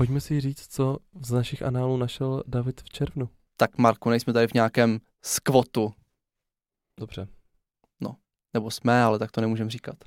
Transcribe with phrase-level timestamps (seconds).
[0.00, 3.28] pojďme si říct, co z našich análů našel David v červnu.
[3.56, 5.92] Tak Marku, nejsme tady v nějakém skvotu.
[7.00, 7.28] Dobře.
[8.54, 9.94] Nebo jsme, ale tak to nemůžeme říkat.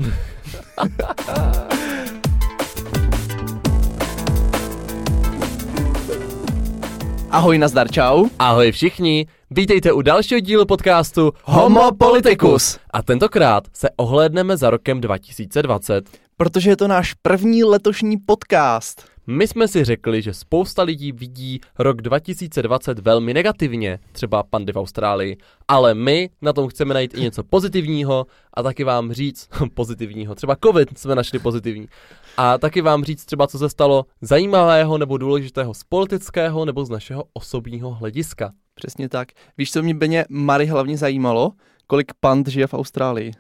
[7.30, 8.28] Ahoj, nazdar, čau.
[8.40, 12.80] Ahoj všichni, vítejte u dalšího dílu podcastu Homo Politicus.
[12.90, 16.10] A tentokrát se ohlédneme za rokem 2020.
[16.38, 19.13] Protože je to náš první letošní podcast.
[19.28, 24.78] My jsme si řekli, že spousta lidí vidí rok 2020 velmi negativně, třeba pandy v
[24.78, 25.38] Austrálii,
[25.68, 30.58] ale my na tom chceme najít i něco pozitivního a taky vám říct pozitivního, třeba
[30.64, 31.88] covid jsme našli pozitivní.
[32.38, 36.90] A taky vám říct třeba, co se stalo zajímavého nebo důležitého z politického nebo z
[36.90, 38.52] našeho osobního hlediska.
[38.76, 39.28] Přesně tak.
[39.58, 41.52] Víš, co mě Beně Mary hlavně zajímalo?
[41.88, 43.32] Kolik pand žije v Austrálii?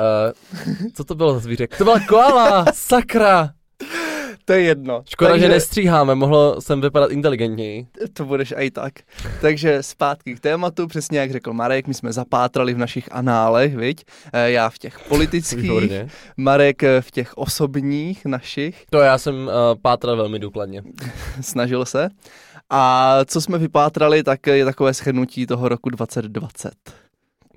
[0.00, 0.32] Uh,
[0.94, 1.78] co to bylo za zvířek?
[1.78, 3.54] To byla koala, sakra!
[4.44, 5.02] To je jedno.
[5.08, 5.46] Škoda, Takže...
[5.46, 7.86] že nestříháme, mohlo jsem vypadat inteligentněji.
[8.12, 8.92] To budeš i tak.
[9.40, 14.04] Takže zpátky k tématu, přesně jak řekl Marek, my jsme zapátrali v našich análech, viď?
[14.32, 16.08] Eh, já v těch politických, Výborně.
[16.36, 18.84] Marek v těch osobních našich.
[18.90, 19.50] To já jsem uh,
[19.82, 20.82] pátral velmi důkladně.
[21.40, 22.08] Snažil se.
[22.70, 26.72] A co jsme vypátrali, tak je takové shrnutí toho roku 2020.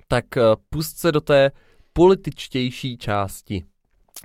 [0.08, 1.50] Tak uh, pust se do té
[1.92, 3.64] političtější části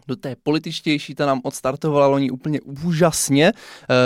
[0.07, 3.53] do té političtější, ta nám odstartovala loni úplně úžasně, e,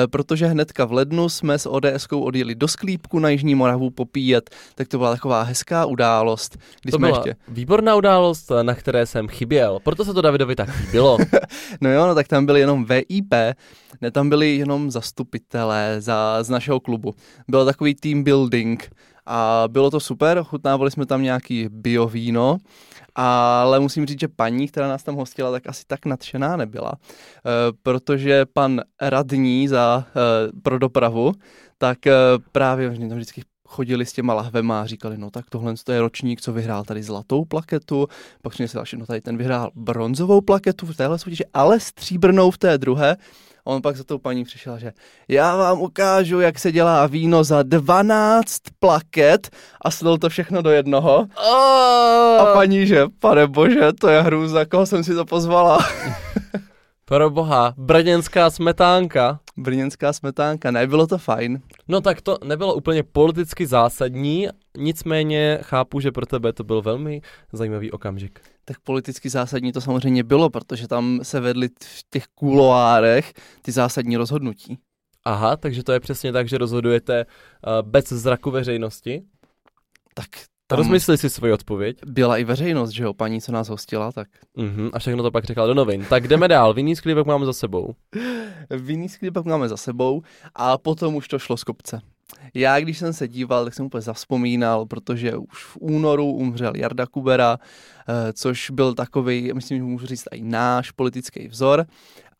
[0.08, 4.88] protože hnedka v lednu jsme s ODSkou odjeli do Sklípku na Jižní Moravu popíjet, tak
[4.88, 6.58] to byla taková hezká událost.
[6.81, 7.36] Kdy to jsme byla ještě...
[7.47, 11.17] výborná událost, na které jsem chyběl, proto se to Davidovi tak líbilo.
[11.81, 13.33] no jo, no tak tam byli jenom VIP,
[14.02, 17.14] ne, tam byli jenom zastupitelé za, z našeho klubu.
[17.47, 18.92] Byl takový team building
[19.25, 22.58] a bylo to super, chutnávali jsme tam nějaký biovíno,
[23.16, 27.49] ale musím říct, že paní, která nás tam hostila, tak asi tak nadšená nebyla, eh,
[27.83, 31.31] protože pan radní za, eh, pro dopravu,
[31.77, 32.13] tak eh,
[32.52, 36.53] právě tam vždycky chodili s těma lahvema a říkali, no tak tohle je ročník, co
[36.53, 38.08] vyhrál tady zlatou plaketu,
[38.42, 42.58] pak si další, no tady ten vyhrál bronzovou plaketu v téhle soutěži, ale stříbrnou v
[42.58, 43.17] té druhé
[43.65, 44.92] on pak za tou paní přišel, že
[45.27, 49.49] já vám ukážu, jak se dělá víno za 12 plaket
[49.81, 51.27] a slil to všechno do jednoho.
[51.52, 52.42] Oh.
[52.42, 55.80] A paní, že pane bože, to je hrůza, koho jsem si to pozvala.
[57.05, 59.39] Pro boha, brněnská smetánka.
[59.58, 61.61] Brněnská smetánka, nebylo to fajn.
[61.87, 67.21] No tak to nebylo úplně politicky zásadní, nicméně chápu, že pro tebe to byl velmi
[67.54, 73.33] zajímavý okamžik tak politicky zásadní to samozřejmě bylo, protože tam se vedly v těch kuloárech
[73.61, 74.77] ty zásadní rozhodnutí.
[75.26, 79.23] Aha, takže to je přesně tak, že rozhodujete uh, bez zraku veřejnosti?
[80.14, 80.27] Tak
[80.67, 81.98] tam Rozmysli si svoji odpověď.
[82.05, 84.27] Byla i veřejnost, že jo, paní, co nás hostila, tak.
[84.58, 86.05] Uh-huh, a všechno to pak řekla do novin.
[86.09, 87.95] Tak jdeme dál, vinný sklípek máme za sebou.
[88.70, 90.21] vinný sklípek máme za sebou
[90.55, 92.02] a potom už to šlo z kopce.
[92.54, 97.06] Já, když jsem se díval, tak jsem úplně zaspomínal, protože už v únoru umřel Jarda
[97.06, 97.58] Kubera,
[98.10, 101.86] eh, což byl takový, myslím, že můžu říct i náš politický vzor.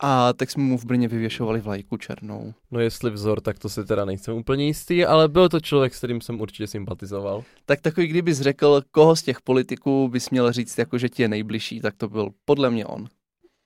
[0.00, 2.54] A tak jsme mu v Brně vyvěšovali vlajku černou.
[2.70, 5.98] No jestli vzor, tak to si teda nejsem úplně jistý, ale byl to člověk, s
[5.98, 7.44] kterým jsem určitě sympatizoval.
[7.66, 11.28] Tak takový, kdybys řekl, koho z těch politiků bys měl říct, jako že ti je
[11.28, 13.06] nejbližší, tak to byl podle mě on.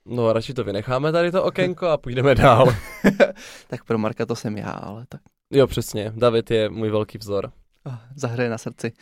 [0.07, 2.75] No radši to vynecháme tady to okénko a půjdeme dál.
[3.69, 5.21] tak pro Marka to jsem já, ale tak.
[5.53, 6.13] Jo, přesně.
[6.17, 7.53] David je můj velký vzor.
[7.85, 8.93] Oh, zahraje na srdci.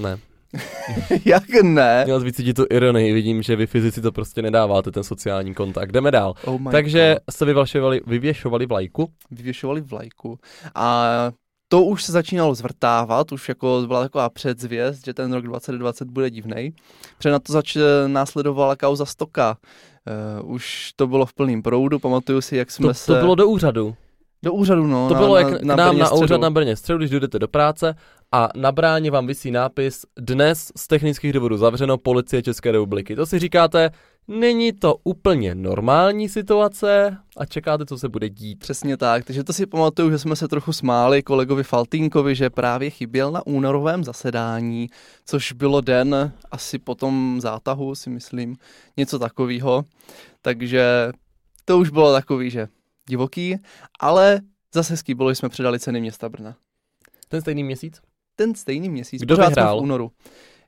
[0.00, 0.18] Ne.
[1.24, 2.04] Jak ne?
[2.04, 5.92] Měl vycítit tu ironii, vidím, že vy fyzici to prostě nedáváte, ten sociální kontakt.
[5.92, 6.34] Jdeme dál.
[6.44, 7.34] Oh Takže God.
[7.34, 9.08] se vyvěšovali, vyvěšovali vlajku.
[9.30, 10.38] Vyvěšovali vlajku.
[10.74, 11.06] A
[11.68, 16.30] to už se začínalo zvrtávat, už jako byla taková předzvěst, že ten rok 2020 bude
[16.30, 16.74] divný.
[17.18, 19.56] Před na to zač- následovala kauza Stoka.
[20.42, 23.06] Uh, už to bylo v plném proudu, pamatuju si, jak jsme to, se...
[23.12, 23.96] To bylo do úřadu.
[24.46, 25.08] Do úřadu, no.
[25.08, 27.48] To na, bylo jak na, k nám na úřad na Brně středu, když jdete do
[27.48, 27.94] práce
[28.32, 33.16] a na bráně vám vysí nápis Dnes z technických důvodů zavřeno policie České republiky.
[33.16, 33.90] To si říkáte,
[34.28, 38.58] není to úplně normální situace a čekáte, co se bude dít.
[38.58, 42.90] Přesně tak, takže to si pamatuju, že jsme se trochu smáli kolegovi Faltínkovi, že právě
[42.90, 44.88] chyběl na únorovém zasedání,
[45.24, 48.56] což bylo den asi po tom zátahu, si myslím,
[48.96, 49.84] něco takového.
[50.42, 51.12] Takže
[51.64, 52.68] to už bylo takový, že
[53.08, 53.56] divoký,
[54.00, 54.40] ale
[54.74, 56.56] zase hezký bylo, že jsme předali ceny města Brna.
[57.28, 58.00] Ten stejný měsíc?
[58.36, 59.22] Ten stejný měsíc.
[59.22, 59.80] Kdo vyhrál?
[59.80, 60.10] v únoru.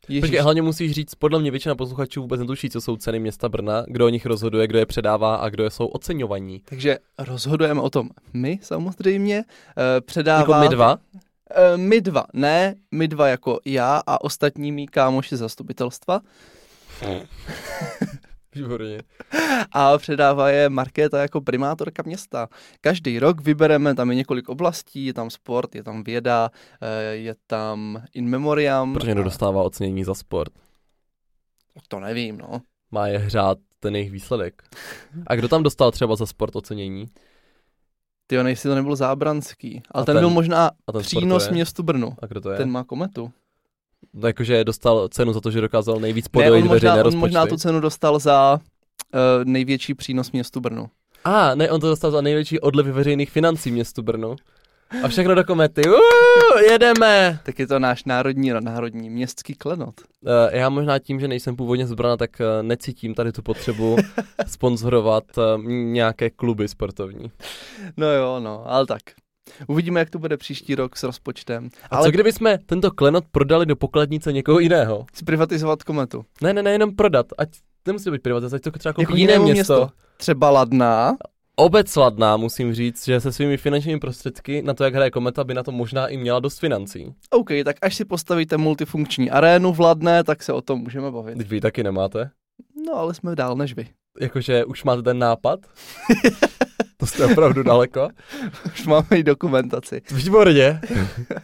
[0.09, 0.21] Ježiš.
[0.21, 3.85] Počkej, hlavně musíš říct, podle mě většina posluchačů vůbec netuší, co jsou ceny města Brna,
[3.87, 6.63] kdo o nich rozhoduje, kdo je předává a kdo je jsou oceňovaní.
[6.65, 9.45] Takže rozhodujeme o tom my samozřejmě, uh,
[10.01, 10.41] předává...
[10.41, 10.95] Jako my dva?
[10.95, 11.01] Uh,
[11.77, 16.21] my dva, ne, my dva jako já a ostatní mý kámoši zastupitelstva.
[18.55, 19.03] Výborně.
[19.73, 22.49] A předává je Markéta jako primátorka města.
[22.81, 26.51] Každý rok vybereme, tam je několik oblastí, je tam sport, je tam věda,
[26.83, 28.93] eh, je tam in memoriam.
[28.93, 30.53] Proč někdo dostává ocenění za sport?
[31.89, 32.61] To nevím, no.
[32.91, 34.63] Má je hřát ten jejich výsledek.
[35.27, 37.07] A kdo tam dostal třeba za sport ocenění?
[38.27, 39.83] Ty jestli to nebyl Zábranský.
[39.91, 42.17] Ale A ten, ten- byl možná A ten přínos městu Brnu.
[42.23, 42.57] A kdo to je?
[42.57, 43.33] Ten má kometu.
[44.27, 47.21] Jakože dostal cenu za to, že dokázal nejvíc Ne, podojit on možná, veřejné on rozpočty.
[47.21, 48.61] možná tu cenu dostal za
[49.15, 50.87] uh, největší přínos městu Brnu.
[51.25, 54.37] A, ne, on to dostal za největší odliv veřejných financí městu Brno.
[55.05, 55.83] A všechno do komety.
[55.89, 57.41] Uuu, jedeme!
[57.43, 59.95] Tak je to náš národní, národní městský klenot.
[60.01, 63.97] Uh, já možná tím, že nejsem původně z Brna, tak uh, necítím tady tu potřebu
[64.47, 67.31] sponzorovat uh, nějaké kluby sportovní.
[67.97, 69.01] No jo, no, ale tak.
[69.67, 71.69] Uvidíme, jak to bude příští rok s rozpočtem.
[71.91, 75.07] A ale co kdyby jsme tento klenot prodali do pokladnice někoho jiného?
[75.15, 76.25] zprivatizovat kometu.
[76.43, 77.27] Ne, ne, ne, jenom prodat.
[77.39, 77.49] Ať
[77.87, 79.53] nemusí být privatizace, ať to třeba koupí Jako jiné město.
[79.53, 79.91] město.
[80.17, 81.17] Třeba Ladná.
[81.57, 85.55] Obec Ladná, musím říct, že se svými finančními prostředky na to, jak hraje kometa, by
[85.55, 87.15] na to možná i měla dost financí.
[87.31, 91.39] OK, tak až si postavíte multifunkční arénu v Ladné, tak se o tom můžeme bavit.
[91.39, 92.31] Teď vy taky nemáte.
[92.87, 93.89] No, ale jsme dál než vy.
[94.21, 95.61] Jakože už máte ten nápad?
[97.01, 98.09] to jste opravdu daleko.
[98.67, 100.03] Už máme i dokumentaci.
[100.11, 100.81] Výborně.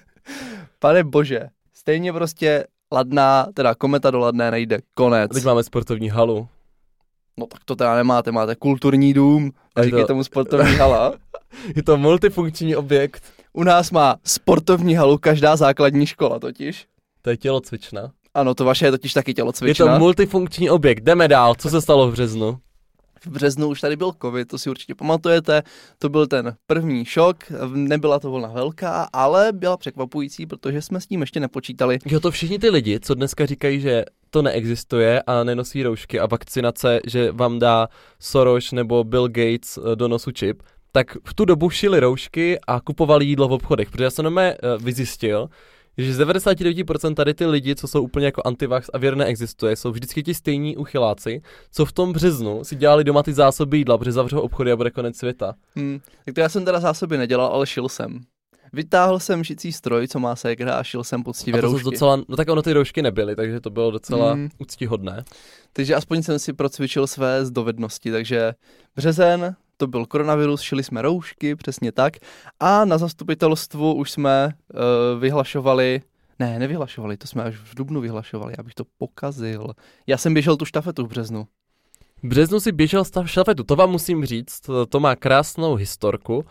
[0.79, 1.41] Pane bože,
[1.75, 4.79] stejně prostě Ladná, teda kometa do Ladné nejde.
[4.95, 5.31] Konec.
[5.35, 6.49] Teď máme sportovní halu.
[7.37, 11.15] No tak to teda nemáte, máte kulturní dům, A je říkej to- tomu sportovní hala.
[11.77, 13.23] Je to multifunkční objekt.
[13.53, 16.87] U nás má sportovní halu každá základní škola totiž.
[17.23, 18.11] To je tělocvična.
[18.35, 19.87] Ano, to vaše je totiž taky Je tělocvična.
[19.93, 21.01] to multifunkční objekt.
[21.05, 21.55] Jdeme dál.
[21.55, 22.59] Co se stalo v březnu?
[23.27, 25.63] V březnu už tady byl covid, to si určitě pamatujete.
[25.99, 27.37] To byl ten první šok,
[27.73, 31.99] nebyla to vlna velká, ale byla překvapující, protože jsme s tím ještě nepočítali.
[32.07, 36.27] Jo, to všichni ty lidi, co dneska říkají, že to neexistuje a nenosí roušky a
[36.27, 37.89] vakcinace, že vám dá
[38.19, 40.63] Soros nebo Bill Gates eh, do nosu čip,
[40.93, 44.43] tak v tu dobu šili roušky a kupovali jídlo v obchodech, protože já jsem uh,
[44.79, 45.49] vyzjistil,
[45.99, 49.91] že z 99% tady ty lidi, co jsou úplně jako antivax a věr neexistuje, jsou
[49.91, 51.43] vždycky ti stejní uchyláci,
[51.73, 54.91] co v tom březnu si dělali doma ty zásoby jídla, protože zavřou obchody a bude
[54.91, 55.55] konec světa.
[55.77, 56.01] Hmm.
[56.25, 58.21] Tak to já jsem teda zásoby nedělal, ale šil jsem.
[58.73, 61.85] Vytáhl jsem šicí stroj, co má ségra a šil jsem poctivě A to roušky.
[61.85, 64.49] docela, no tak ono ty roušky nebyly, takže to bylo docela Mm.
[64.59, 65.25] úctihodné.
[65.73, 68.53] Takže aspoň jsem si procvičil své dovednosti, takže
[68.97, 72.17] březen, to byl koronavirus, šili jsme roušky, přesně tak.
[72.61, 76.03] A na zastupitelstvu už jsme uh, vyhlašovali,
[76.39, 79.73] ne, nevyhlašovali, to jsme až v Dubnu vyhlašovali, abych to pokazil.
[80.07, 81.47] Já jsem běžel tu štafetu v březnu.
[82.23, 86.45] V březnu si běžel stav štafetu, to vám musím říct, to, to má krásnou historku.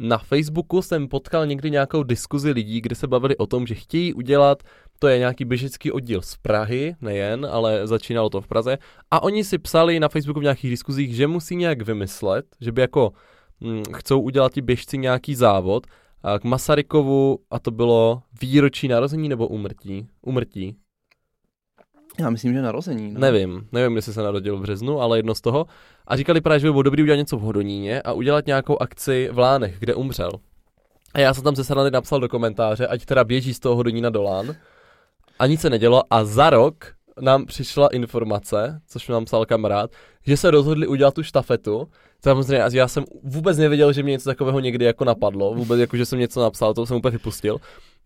[0.00, 4.14] Na Facebooku jsem potkal někdy nějakou diskuzi lidí, kde se bavili o tom, že chtějí
[4.14, 4.62] udělat,
[4.98, 8.78] to je nějaký běžecký oddíl z Prahy, nejen, ale začínalo to v Praze,
[9.10, 12.80] a oni si psali na Facebooku v nějakých diskuzích, že musí nějak vymyslet, že by
[12.80, 13.12] jako
[13.60, 15.86] hm, chcou udělat ti běžci nějaký závod,
[16.22, 20.08] a k Masarykovu, a to bylo výročí narození nebo umrtí?
[20.22, 20.76] Umrtí.
[22.20, 23.12] Já myslím, že narození.
[23.12, 23.20] No.
[23.20, 25.66] Nevím, nevím, jestli se narodil v březnu, ale jedno z toho.
[26.06, 29.28] A říkali právě, že by bylo dobrý udělat něco v Hodoníně a udělat nějakou akci
[29.32, 30.30] v Lánech, kde umřel.
[31.14, 34.10] A já jsem tam ze srandy napsal do komentáře, ať teda běží z toho Hodonína
[34.10, 34.54] do Lán.
[35.38, 36.84] A nic se nedělo a za rok
[37.20, 39.90] nám přišla informace, což mi nám psal kamarád,
[40.26, 41.88] že se rozhodli udělat tu štafetu.
[42.22, 46.06] Samozřejmě, já jsem vůbec nevěděl, že mě něco takového někdy jako napadlo, vůbec jako, že
[46.06, 47.58] jsem něco napsal, to jsem úplně vypustil.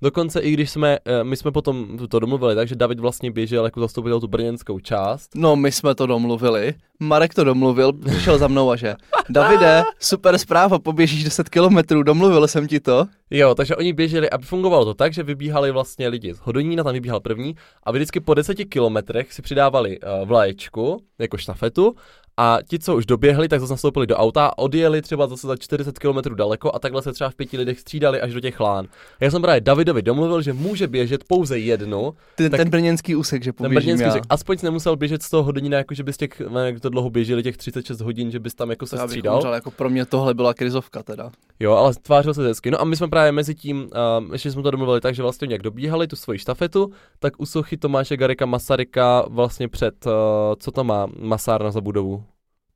[0.02, 3.80] Dokonce i když jsme, eh, my jsme potom to domluvili, takže David vlastně běžel jako
[3.80, 5.30] zastupitel tu brněnskou část.
[5.34, 6.74] No, my jsme to domluvili.
[7.02, 8.94] Marek to domluvil, přišel za mnou a že
[9.28, 13.06] Davide, super zpráva, poběžíš 10 kilometrů, domluvil jsem ti to.
[13.30, 16.92] Jo, takže oni běželi, aby fungovalo to tak, že vybíhali vlastně lidi z Hodonína, tam
[16.94, 21.94] vybíhal první a vždycky po deseti kilometrech si přidávali uh, vlaječku, jako štafetu
[22.36, 25.56] a ti, co už doběhli, tak zase nastoupili do auta a odjeli třeba zase za
[25.56, 28.86] 40 km daleko a takhle se třeba v pěti lidech střídali až do těch lán.
[29.20, 33.44] Já jsem právě Davidovi domluvil, že může běžet pouze jednu, Ten, Tak- ten brněnský úsek,
[33.44, 34.10] že ten poběžím brněnský já.
[34.12, 37.10] řek, aspoň nemusel běžet z toho Hodonína, jako že bys těch, ne, jak to dlouho
[37.10, 39.36] běželi, těch 36 hodin, že bys tam jako se střídal.
[39.36, 41.30] umřel, jako pro mě tohle byla krizovka teda.
[41.60, 42.70] Jo, ale tvářil se hezky.
[42.70, 43.88] No a my jsme právě mezi tím,
[44.24, 47.46] uh, ještě jsme to domluvili tak, že vlastně jak dobíhali tu svoji štafetu, tak u
[47.46, 50.12] sochy Tomáše Garika Masaryka vlastně před, uh,
[50.58, 52.24] co to má, masárna za budovu?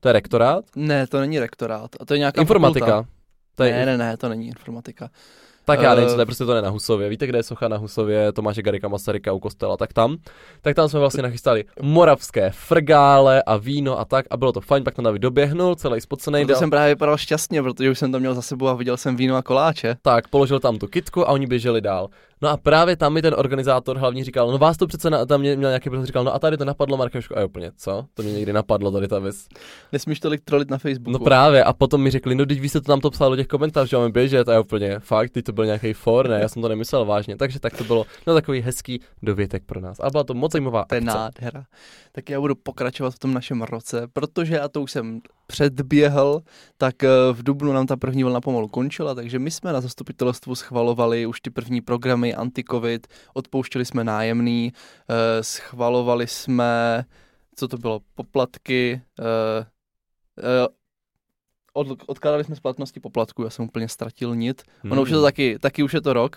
[0.01, 0.65] To je rektorát?
[0.77, 1.91] Ne, to není rektorát.
[2.01, 2.87] A to je nějaká Informatika.
[2.87, 3.09] fakulta.
[3.55, 5.11] To je, Ne, ne, ne, to není informatika.
[5.69, 6.11] Tak já nevím, Eh.
[6.11, 7.09] co to je, prostě to ne na Husově.
[7.09, 9.77] Víte, kde je socha na Husově Tomáše Garika Masaryka u kostela?
[9.77, 10.17] Tak tam.
[10.63, 14.85] Tak tam jsme vlastně nachystali moravské frgále a víno a tak a bylo to fajn,
[14.85, 16.45] pak tam David doběhnul, celý spocený.
[16.45, 19.17] Proto jsem právě vypadal šťastně, protože už jsem tam měl za sebou a viděl jsem
[19.17, 19.97] víno a koláče.
[20.03, 22.09] Tak, položil tam tu kitku a oni běželi dál.
[22.43, 25.41] No a právě tam mi ten organizátor hlavně říkal, no vás to přece na, tam
[25.41, 28.07] mě, měl nějaký prostě říkal, no a tady to napadlo Markéšku a jo, úplně, co?
[28.15, 29.47] To mě někdy napadlo tady ta věc.
[29.93, 31.11] Nesmíš tolik trolit na Facebooku.
[31.11, 33.37] No právě, a potom mi řekli, no teď vy jste to tam to psal do
[33.37, 36.41] těch komentářů, že máme běžet a já úplně, fakt, teď to byl nějaký for, ne,
[36.41, 40.01] já jsem to nemyslel vážně, takže tak to bylo, no takový hezký dovětek pro nás.
[40.01, 41.19] A byla to moc zajímavá To je akce.
[41.19, 41.65] nádhera.
[42.13, 46.43] Tak já budu pokračovat v tom našem roce, protože já to už jsem předběhl,
[46.79, 50.55] tak eh, v Dubnu nám ta první vlna pomalu končila, takže my jsme na zastupitelstvu
[50.55, 54.73] schvalovali už ty první programy anti-covid, odpouštěli jsme nájemný,
[55.09, 57.05] eh, schvalovali jsme,
[57.57, 59.67] co to bylo, poplatky, eh,
[60.39, 60.69] eh,
[61.73, 64.63] od, odkládali jsme splatnosti poplatku, já jsem úplně ztratil nit.
[64.83, 64.93] Hmm.
[64.93, 66.37] Ono už je to taky, taky už je to rok.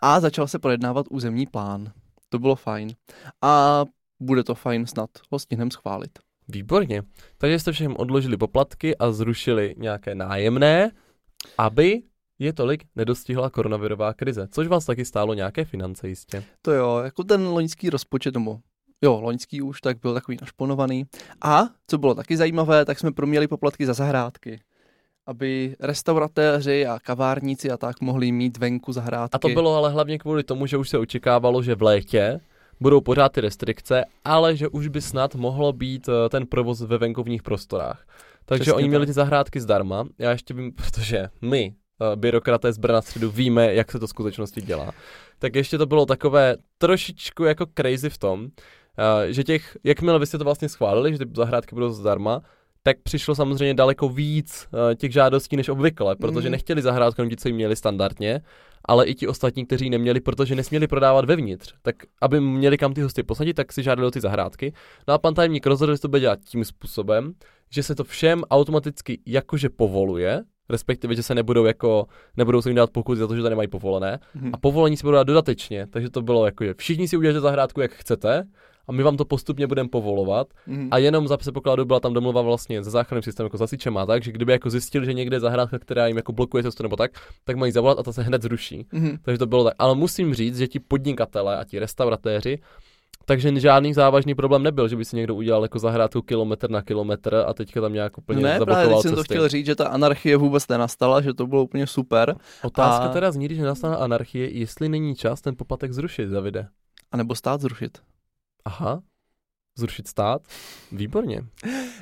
[0.00, 1.92] A začal se projednávat územní plán.
[2.28, 2.90] To bylo fajn.
[3.42, 3.84] A
[4.20, 6.18] bude to fajn snad ho stihneme schválit.
[6.48, 7.02] Výborně.
[7.38, 10.90] Takže jste všem odložili poplatky a zrušili nějaké nájemné,
[11.58, 12.02] aby
[12.38, 16.44] je tolik nedostihla koronavirová krize, což vás taky stálo nějaké finance jistě.
[16.62, 18.58] To jo, jako ten loňský rozpočet, nebo
[19.02, 21.06] jo, loňský už, tak byl takový našponovaný.
[21.42, 24.60] A, co bylo taky zajímavé, tak jsme proměli poplatky za zahrádky.
[25.26, 29.34] Aby restauratéři a kavárníci a tak mohli mít venku zahrádky.
[29.34, 32.40] A to bylo ale hlavně kvůli tomu, že už se očekávalo, že v létě
[32.80, 36.98] budou pořád ty restrikce, ale že už by snad mohlo být eh, ten provoz ve
[36.98, 38.06] venkovních prostorách.
[38.44, 39.08] Takže Přesně oni měli tak.
[39.08, 40.04] ty zahrádky zdarma.
[40.18, 41.74] Já ještě vím, protože my,
[42.14, 44.92] byrokraté z Brna středu, víme, jak se to v skutečnosti dělá.
[45.38, 48.46] Tak ještě to bylo takové trošičku jako crazy v tom,
[48.98, 52.42] eh, že těch, jakmile vy jste to vlastně schválili, že ty zahrádky budou zdarma,
[52.82, 56.52] tak přišlo samozřejmě daleko víc uh, těch žádostí než obvykle, protože Mhm.
[56.52, 58.40] nechtěli zahrádku jenom ti, co ji měli standardně,
[58.84, 61.74] ale i ti ostatní, kteří neměli, protože nesměli prodávat vevnitř.
[61.82, 64.72] Tak aby měli kam ty hosty posadit, tak si žádali o ty zahrádky.
[65.08, 67.32] No a pan tajemník rozhodl, že to bude dělat tím způsobem,
[67.70, 72.06] že se to všem automaticky jakože povoluje, respektive, že se nebudou jako,
[72.36, 74.18] nebudou se jim dát pokuty za to, že to nemají povolené.
[74.34, 74.50] Mhm.
[74.52, 77.80] A povolení si budou dát dodatečně, takže to bylo jako, že všichni si uděláte zahrádku,
[77.80, 78.44] jak chcete,
[78.88, 80.46] a my vám to postupně budeme povolovat.
[80.66, 80.88] Mhm.
[80.90, 84.32] A jenom za předpokladu byla tam domluva vlastně se záchranným systémem jako zasičema, tak, že
[84.32, 87.10] kdyby jako zjistili, že někde je zahrádka, která jim jako blokuje cestu nebo tak,
[87.44, 88.86] tak mají zavolat a ta se hned zruší.
[88.92, 89.18] Mhm.
[89.22, 89.74] Takže to bylo tak.
[89.78, 92.58] Ale musím říct, že ti podnikatele a ti restauratéři,
[93.28, 97.44] takže žádný závažný problém nebyl, že by si někdo udělal jako zahrádku kilometr na kilometr
[97.46, 99.34] a teďka tam nějak úplně ne, právě zablokoval teď jsem to cesty.
[99.34, 102.36] chtěl říct, že ta anarchie vůbec nenastala, že to bylo úplně super.
[102.62, 106.68] Otázka a- teda zní, když nenastane anarchie, jestli není čas ten poplatek zrušit, Davide.
[107.12, 107.98] A nebo stát zrušit.
[108.64, 109.02] Aha,
[109.78, 110.42] zrušit stát?
[110.92, 111.42] Výborně.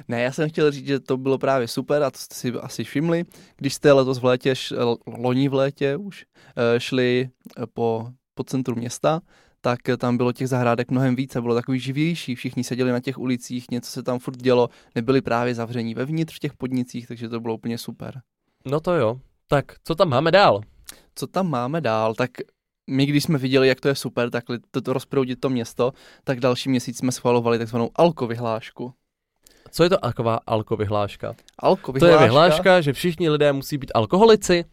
[0.09, 2.85] Ne, já jsem chtěl říct, že to bylo právě super a to jste si asi
[2.85, 3.25] všimli,
[3.57, 4.55] když jste letos v létě,
[5.19, 6.25] loni v létě už,
[6.57, 7.29] eh, šli
[7.59, 9.21] eh, po, po centru města,
[9.67, 13.71] tak tam bylo těch zahrádek mnohem více, bylo takový živější, všichni seděli na těch ulicích,
[13.71, 17.55] něco se tam furt dělo, nebyli právě zavření vevnitř v těch podnicích, takže to bylo
[17.55, 18.21] úplně super.
[18.67, 19.21] No to jo.
[19.49, 20.61] Tak, co tam máme dál?
[21.15, 22.31] Co tam máme dál, tak
[22.91, 25.93] my, když jsme viděli, jak to je super, tak to, to rozproudit to město,
[26.25, 28.93] tak další měsíc jsme schvalovali takzvanou alkovyhlášku.
[29.71, 31.35] Co je to taková alkovyhláška?
[31.59, 34.65] Alko To je vyhláška, že všichni lidé musí být alkoholici.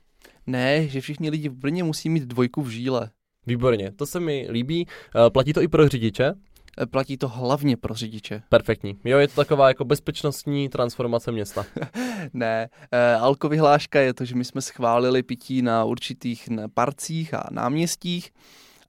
[0.48, 3.10] Ne, že všichni lidi v Brně musí mít dvojku v žíle.
[3.48, 4.88] Výborně, to se mi líbí.
[5.16, 6.34] Eh, Platí to i pro řidiče?
[6.82, 8.42] E, Platí to hlavně pro řidiče.
[8.50, 8.98] Perfektní.
[9.06, 11.66] Jo, je to taková jako bezpečnostní transformace města.
[12.34, 18.32] Ne, e, alkovyhláška je to, že my jsme schválili pití na určitých parcích a náměstích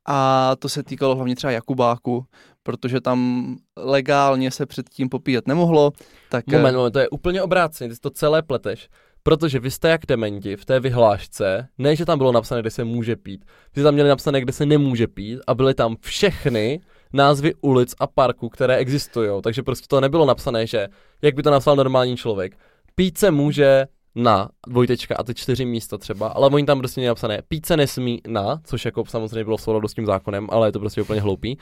[0.06, 2.26] a to se týkalo hlavně třeba Jakubáku,
[2.62, 5.92] protože tam legálně se předtím popíjet nemohlo,
[6.30, 8.88] tak Moment, moment, to je úplně obráceně, ty to celé pleteš.
[9.26, 12.84] Protože vy jste jak dementi v té vyhlášce, ne, že tam bylo napsané, kde se
[12.84, 16.80] může pít, vy jste tam měli napsané, kde se nemůže pít a byly tam všechny
[17.12, 19.42] názvy ulic a parků, které existují.
[19.42, 20.88] Takže prostě to nebylo napsané, že
[21.22, 22.56] jak by to napsal normální člověk.
[22.94, 27.08] Pít se může na dvojtečka a ty čtyři místa třeba, ale oni tam prostě měli
[27.08, 30.68] napsané pít se nesmí na, což jako samozřejmě bylo v souladu s tím zákonem, ale
[30.68, 31.58] je to prostě úplně hloupý.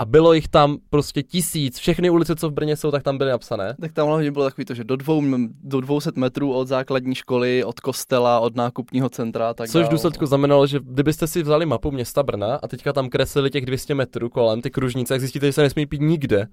[0.00, 3.30] A bylo jich tam prostě tisíc, všechny ulice, co v Brně jsou, tak tam byly
[3.30, 3.76] napsané.
[3.80, 5.22] tak tam hlavně bylo takový to, že do, dvou,
[5.62, 10.26] do 200 metrů od základní školy, od kostela, od nákupního centra, tak Což v důsledku
[10.26, 14.28] znamenalo, že kdybyste si vzali mapu města Brna a teďka tam kreslili těch 200 metrů
[14.28, 16.46] kolem ty kružnice, tak zjistíte, že se nesmí pít nikde.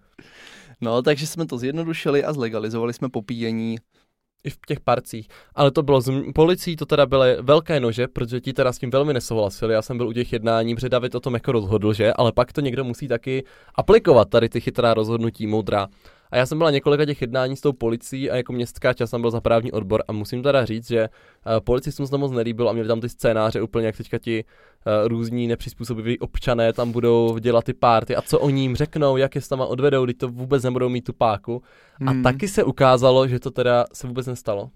[0.82, 3.77] No, takže jsme to zjednodušili a zlegalizovali jsme popíjení.
[4.44, 5.27] I v těch parcích.
[5.56, 8.89] Ale to bylo z policií, to teda byly velké nože, protože ti teda s tím
[8.89, 9.74] velmi nesouhlasili.
[9.74, 12.13] Já jsem byl u těch jednání, protože David o tom jako rozhodl, že?
[12.13, 13.44] Ale pak to někdo musí taky
[13.75, 15.88] aplikovat, tady ty chytrá rozhodnutí, moudrá.
[16.31, 19.22] A já jsem byla několika těch jednání s tou policií a jako městská čas jsem
[19.22, 22.69] byl za právní odbor a musím teda říct, že uh, policistům se to moc nelíbilo
[22.69, 27.38] a měli tam ty scénáře úplně jak teďka ti uh, různí nepřizpůsobiví občané tam budou
[27.38, 30.27] dělat ty párty a co oni jim řeknou, jak je s tama odvedou, když to
[30.27, 31.62] vůbec nebudou mít tu páku.
[32.07, 32.24] A Hmm.
[32.24, 34.69] taky se ukázalo, že to teda se vůbec nestalo.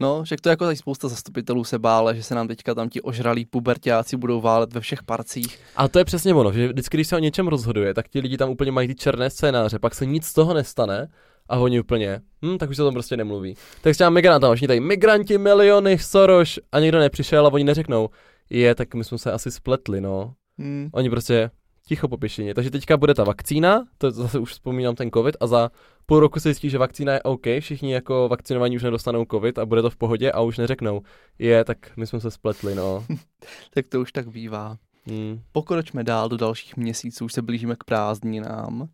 [0.00, 3.00] No, že to jako tady spousta zastupitelů se bála, že se nám teďka tam ti
[3.00, 5.58] ožralí pubertáci budou válet ve všech parcích.
[5.76, 8.36] A to je přesně ono, že vždycky, když se o něčem rozhoduje, tak ti lidi
[8.36, 11.08] tam úplně mají ty černé scénáře, pak se nic z toho nestane
[11.48, 13.56] a oni úplně, hm, tak už se o tom prostě nemluví.
[13.80, 18.08] Tak třeba migranta, všichni tady, migranti, miliony, Soros a nikdo nepřišel a oni neřeknou,
[18.50, 20.34] je, tak my jsme se asi spletli, no.
[20.58, 20.88] Hmm.
[20.92, 21.50] Oni prostě
[21.92, 22.54] ticho po pěšině.
[22.54, 25.70] Takže teďka bude ta vakcína, to zase už vzpomínám ten covid a za
[26.06, 29.66] půl roku se zjistí, že vakcína je OK, všichni jako vakcinovaní už nedostanou covid a
[29.66, 31.02] bude to v pohodě a už neřeknou,
[31.38, 33.04] je, tak my jsme se spletli, no.
[33.74, 34.76] tak to už tak bývá.
[35.06, 35.40] Hmm.
[35.52, 38.88] Pokročme dál do dalších měsíců, už se blížíme k prázdninám.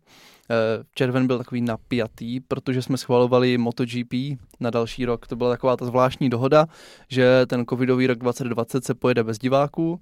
[0.51, 4.13] Eh, červen byl takový napjatý, protože jsme schvalovali MotoGP
[4.59, 5.27] na další rok.
[5.27, 6.65] To byla taková ta zvláštní dohoda,
[7.09, 9.99] že ten covidový rok 2020 se pojede bez diváků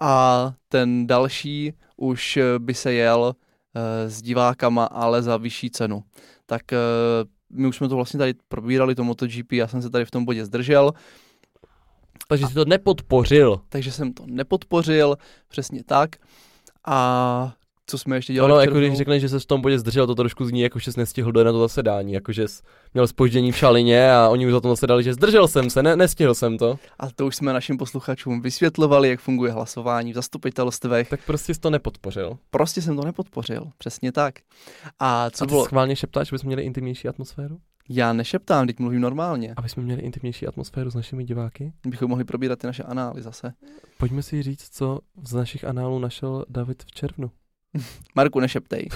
[0.00, 3.34] a ten další už eh, by se jel
[3.74, 6.04] eh, s divákama, ale za vyšší cenu.
[6.46, 6.62] Tak
[7.50, 10.24] my už jsme to vlastně tady probírali, to MotoGP, já jsem se tady v tom
[10.24, 10.92] bodě zdržel.
[12.28, 13.60] Takže jsi to nepodpořil.
[13.68, 15.16] Takže jsem to nepodpořil,
[15.48, 16.16] přesně tak.
[16.84, 17.54] A
[17.88, 18.50] co jsme ještě dělali.
[18.50, 20.90] No, jako když řekneš, že se v tom bodě zdržel, to trošku zní, jako že
[20.96, 22.46] nestihl do na to zasedání, jako že
[22.94, 25.96] měl spoždění v šalině a oni už za to zasedali, že zdržel jsem se, ne,
[25.96, 26.78] nestihl jsem to.
[26.98, 31.08] A to už jsme našim posluchačům vysvětlovali, jak funguje hlasování v zastupitelstvech.
[31.08, 32.38] Tak prostě jsi to nepodpořil.
[32.50, 34.34] Prostě jsem to nepodpořil, přesně tak.
[34.98, 35.64] A co a ty bylo?
[35.64, 37.58] schválně šeptáš, že jsme měli intimnější atmosféru?
[37.90, 39.54] Já nešeptám, teď mluvím normálně.
[39.56, 41.72] Aby jsme měli intimnější atmosféru s našimi diváky?
[41.86, 43.52] Bychom mohli probírat ty naše anály zase.
[43.98, 47.30] Pojďme si říct, co z našich análů našel David v červnu.
[48.14, 48.88] Marku, nešeptej.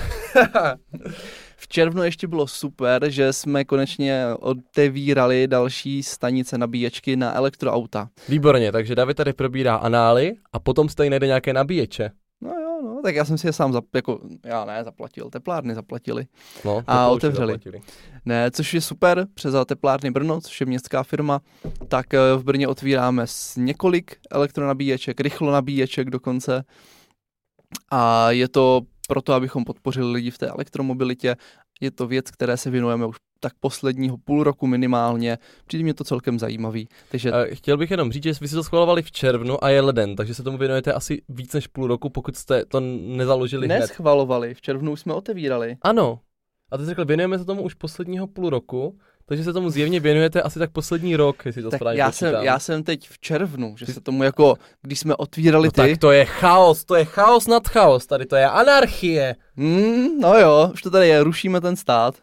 [1.57, 8.09] v červnu ještě bylo super, že jsme konečně otevírali další stanice nabíječky na elektroauta.
[8.29, 12.11] Výborně, takže David tady probírá anály a potom se tady najde nějaké nabíječe.
[12.41, 15.75] No jo, no, tak já jsem si je sám, zap, jako, já ne, zaplatil, teplárny
[15.75, 16.27] zaplatili.
[16.65, 17.53] No, a otevřeli.
[17.53, 17.81] Zaplatili.
[18.25, 21.41] Ne, což je super, přes teplárny Brno, což je městská firma,
[21.89, 26.65] tak eh, v Brně otvíráme s několik elektronabíječek, rychlo nabíječek dokonce.
[27.91, 31.37] A je to proto, abychom podpořili lidi v té elektromobilitě.
[31.81, 35.39] Je to věc, které se věnujeme už tak posledního půl roku minimálně.
[35.67, 36.89] Přijde mě to celkem zajímavý.
[37.11, 37.33] Takže...
[37.53, 40.35] Chtěl bych jenom říct, že vy si to schvalovali v červnu a je leden, takže
[40.35, 43.79] se tomu věnujete asi víc než půl roku, pokud jste to nezaložili hned.
[43.79, 45.77] Neschvalovali, v červnu už jsme otevírali.
[45.83, 46.21] Ano.
[46.73, 50.01] A ty jsi řekl, věnujeme se tomu už posledního půl roku, takže se tomu zjevně
[50.01, 53.19] věnujete asi tak poslední rok, jestli to tak správně já jsem, já jsem teď v
[53.19, 55.77] červnu, že se tomu jako, když jsme otvírali no ty...
[55.77, 59.37] tak to je chaos, to je chaos nad chaos, tady to je anarchie.
[59.57, 62.15] Mm, no jo, už to tady je, rušíme ten stát.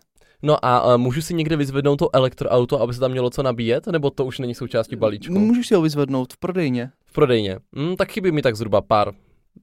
[0.42, 3.88] No a uh, můžu si někde vyzvednout to elektroauto, aby se tam mělo co nabíjet,
[3.88, 5.34] nebo to už není součástí balíčku?
[5.34, 6.92] Můžu si ho vyzvednout v prodejně.
[7.06, 7.60] V prodejně.
[7.72, 9.12] Mm, tak chybí mi tak zhruba pár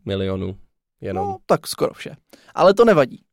[0.04, 0.56] milionů.
[1.00, 1.26] Jenom.
[1.26, 2.16] No, tak skoro vše.
[2.54, 3.25] Ale to nevadí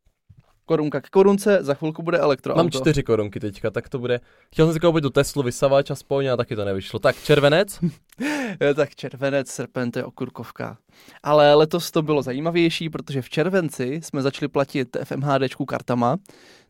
[0.66, 2.64] korunka k korunce, za chvilku bude elektroauto.
[2.64, 4.20] Mám čtyři korunky teďka, tak to bude.
[4.52, 7.00] Chtěl jsem si koupit tu Teslu vysavač aspoň, a taky to nevyšlo.
[7.00, 7.80] Tak červenec?
[8.76, 10.78] tak červenec, srpen, to je okurkovka.
[11.24, 16.18] Ale letos to bylo zajímavější, protože v červenci jsme začali platit FMHDčku kartama,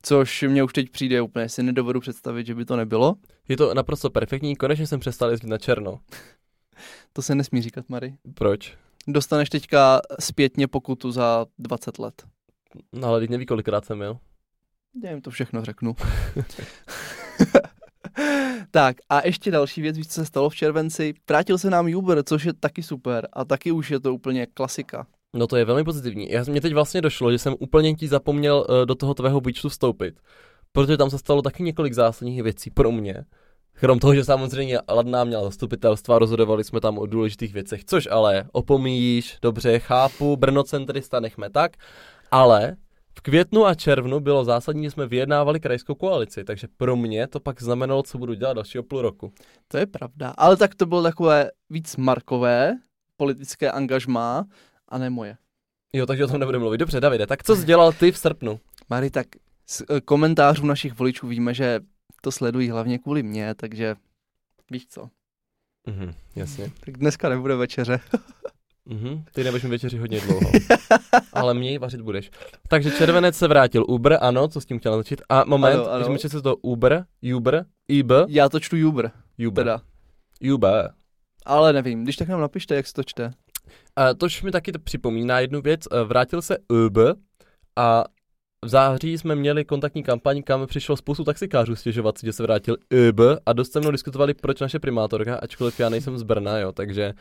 [0.01, 3.15] což mě už teď přijde úplně, si nedovedu představit, že by to nebylo.
[3.47, 5.99] Je to naprosto perfektní, konečně jsem přestal jezdit na černo.
[7.13, 8.15] to se nesmí říkat, Mary.
[8.33, 8.77] Proč?
[9.07, 12.23] Dostaneš teďka zpětně pokutu za 20 let.
[12.93, 14.17] No ale teď neví, kolikrát jsem měl.
[15.03, 15.95] Já jim to všechno řeknu.
[18.71, 21.13] tak a ještě další věc, víš, co se stalo v červenci.
[21.29, 25.07] Vrátil se nám Uber, což je taky super a taky už je to úplně klasika.
[25.33, 26.29] No to je velmi pozitivní.
[26.29, 29.69] Já, mě teď vlastně došlo, že jsem úplně ti zapomněl uh, do toho tvého výčtu
[29.69, 30.19] vstoupit.
[30.71, 33.25] Protože tam se stalo taky několik zásadních věcí pro mě.
[33.73, 38.45] Krom toho, že samozřejmě Ladná měla zastupitelstva, rozhodovali jsme tam o důležitých věcech, což ale
[38.51, 41.71] opomíjíš, dobře, chápu, Brno centrista nechme tak,
[42.33, 42.75] ale
[43.17, 47.39] v květnu a červnu bylo zásadní, že jsme vyjednávali krajskou koalici, takže pro mě to
[47.39, 49.33] pak znamenalo, co budu dělat dalšího půl roku.
[49.67, 52.73] To je pravda, ale tak to bylo takové víc markové
[53.17, 54.45] politické angažmá
[54.87, 55.37] a ne moje.
[55.93, 56.77] Jo, takže o tom nebudeme mluvit.
[56.77, 58.59] Dobře, Davide, tak co jsi dělal ty v srpnu?
[58.89, 59.27] Mari, tak
[59.65, 61.79] z eh, komentářů našich voličů víme, že
[62.21, 63.95] to sledují hlavně kvůli mně, takže
[64.71, 65.09] víš co.
[65.87, 66.71] Mhm, jasně.
[66.85, 67.99] Tak dneska nebude večeře.
[68.85, 70.51] Mhm, ty nebudeš mi večeři hodně dlouho.
[71.33, 72.31] Ale mě vařit budeš.
[72.67, 73.85] Takže červenec se vrátil.
[73.87, 75.21] Uber, ano, co s tím chtěl začít?
[75.29, 76.09] A moment, ano, ano.
[76.09, 77.65] když se to Uber, Uber,
[77.99, 78.25] Uber.
[78.27, 79.11] Já to čtu Uber.
[79.47, 79.63] Uber.
[79.63, 79.81] Teda.
[80.53, 80.91] Uber.
[81.45, 83.25] Ale nevím, když tak nám napište, jak se to čte.
[83.25, 85.81] Uh, tož mi taky to připomíná jednu věc.
[85.91, 87.15] Uh, vrátil se Uber
[87.75, 88.03] a
[88.63, 92.77] v září jsme měli kontaktní kampaň, kam přišlo spoustu taxikářů stěžovat si, že se vrátil
[93.09, 96.71] Uber a dost se mnou diskutovali, proč naše primátorka, ačkoliv já nejsem z Brna, jo,
[96.71, 97.13] takže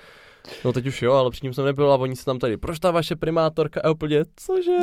[0.64, 2.90] No teď už jo, ale předtím jsem nebyl a oni se tam tady, proč ta
[2.90, 3.80] vaše primátorka?
[3.84, 4.76] A úplně, cože?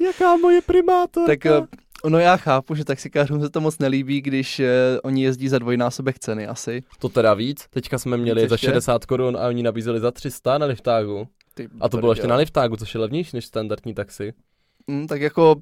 [0.00, 1.26] Jaká moje primátorka?
[1.26, 1.60] Tak eh,
[2.08, 6.18] No já chápu, že taxikářům se to moc nelíbí, když eh, oni jezdí za dvojnásobek
[6.18, 6.82] ceny asi.
[6.98, 7.66] To teda víc.
[7.70, 8.66] Teďka jsme měli Víc za ještě?
[8.66, 11.28] 60 korun a oni nabízeli za 300 na liftágu.
[11.54, 12.30] Ty A to bylo ještě brďo.
[12.30, 14.32] na liftágu, což je levnější než standardní taxi.
[14.86, 15.56] Mm, tak jako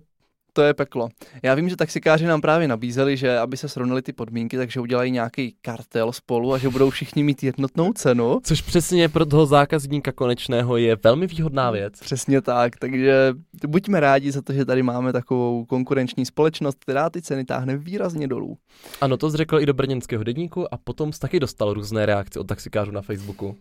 [0.58, 1.08] to je peklo.
[1.42, 5.10] Já vím, že taxikáři nám právě nabízeli, že aby se srovnali ty podmínky, takže udělají
[5.10, 8.40] nějaký kartel spolu a že budou všichni mít jednotnou cenu.
[8.42, 12.00] Což přesně pro toho zákazníka konečného je velmi výhodná věc.
[12.00, 13.34] Přesně tak, takže
[13.66, 18.28] buďme rádi za to, že tady máme takovou konkurenční společnost, která ty ceny táhne výrazně
[18.28, 18.56] dolů.
[19.00, 22.90] Ano, to řekl i do brněnského denníku a potom taky dostal různé reakce od taxikářů
[22.90, 23.56] na Facebooku.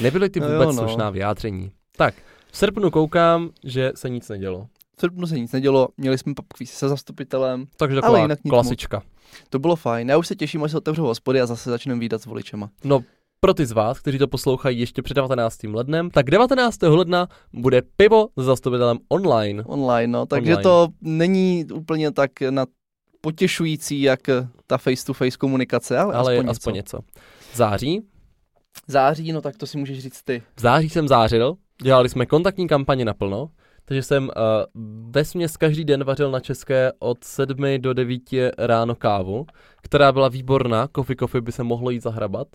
[0.00, 0.88] Nebyly ty No vůbec jo, no.
[0.88, 1.70] slušná vyjádření.
[1.96, 2.14] Tak,
[2.52, 4.66] v srpnu koukám, že se nic nedělo.
[4.96, 8.50] V srpnu se nic nedělo, měli jsme pubquiz se zastupitelem, Takže Ale taková jinak nic
[8.50, 9.02] klasička.
[9.50, 10.08] to bylo fajn.
[10.10, 12.70] Já už se těším, až se otevřou hospody a zase začneme výdat s voličema.
[12.84, 13.00] No,
[13.40, 15.62] pro ty z vás, kteří to poslouchají ještě před 19.
[15.64, 16.82] lednem, tak 19.
[16.82, 19.62] ledna bude pivo s zastupitelem online.
[19.66, 20.62] Online, no, takže Online.
[20.62, 22.66] to není úplně tak na
[23.20, 24.20] potěšující, jak
[24.66, 26.96] ta face-to-face komunikace, ale, Ale aspoň, aspoň něco.
[26.96, 27.08] něco.
[27.54, 28.02] Září,
[28.88, 30.42] Září, no tak to si můžeš říct ty.
[30.56, 33.48] v září jsem zářil, dělali jsme kontaktní kampaně naplno,
[33.84, 34.30] takže jsem uh,
[35.10, 38.22] ve směs každý den vařil na české od 7 do 9
[38.58, 39.46] ráno kávu,
[39.82, 42.48] která byla výborná, kofi kofi by se mohlo jít zahrabat.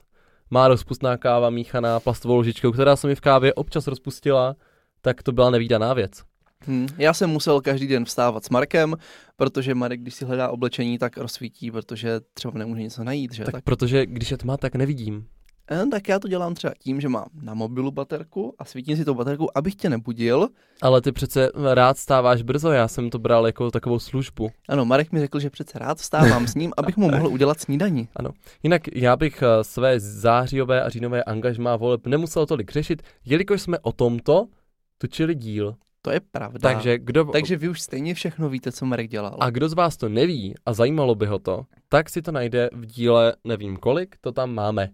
[0.49, 4.55] Má rozpustná káva míchaná plastovou ložičkou, která se mi v kávě občas rozpustila,
[5.01, 6.23] tak to byla nevýdaná věc.
[6.67, 6.87] Hm.
[6.97, 8.95] Já jsem musel každý den vstávat s Markem,
[9.35, 13.43] protože Marek, když si hledá oblečení, tak rozsvítí, protože třeba nemůže něco najít, že?
[13.43, 15.25] Tak, tak protože když je tma, tak nevidím.
[15.71, 19.05] Eh, tak já to dělám třeba tím, že mám na mobilu baterku a svítím si
[19.05, 20.47] tou baterku, abych tě nebudil.
[20.81, 24.49] Ale ty přece rád stáváš brzo, já jsem to bral jako takovou službu.
[24.69, 28.07] Ano, Marek mi řekl, že přece rád vstávám s ním, abych mu mohl udělat snídani.
[28.63, 33.79] Jinak já bych eh, své zářijové a říjnové angažmá voleb nemusel tolik řešit, jelikož jsme
[33.79, 34.47] o tomto
[34.97, 35.75] točili díl.
[36.01, 36.59] To je pravda.
[36.59, 39.37] Takže kdo, Takže vy už stejně všechno víte, co Marek dělal.
[39.39, 42.69] a kdo z vás to neví a zajímalo by ho to, tak si to najde
[42.73, 44.89] v díle nevím kolik, to tam máme.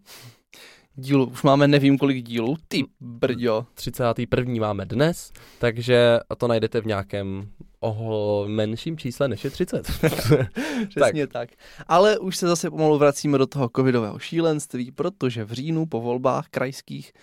[0.95, 3.65] Dílu, už máme nevím kolik dílů, ty brďo.
[3.73, 4.53] 31.
[4.59, 9.81] máme dnes, takže to najdete v nějakém oho, menším čísle než je 30.
[10.89, 11.49] Přesně tak.
[11.49, 11.59] tak.
[11.87, 16.47] Ale už se zase pomalu vracíme do toho covidového šílenství, protože v říjnu po volbách
[16.49, 17.13] krajských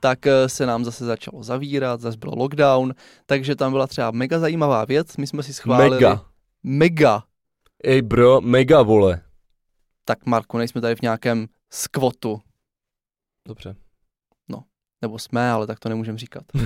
[0.00, 2.94] tak eh, se nám zase začalo zavírat, zase byl lockdown,
[3.26, 5.90] takže tam byla třeba mega zajímavá věc, my jsme si schválili...
[5.90, 6.24] Mega.
[6.62, 7.22] Mega.
[7.84, 9.20] Ej bro, mega vole.
[10.04, 12.40] Tak Marku, nejsme tady v nějakém skvotu.
[13.48, 13.76] Dobře.
[15.02, 16.42] Nebo jsme, ale tak to nemůžeme říkat.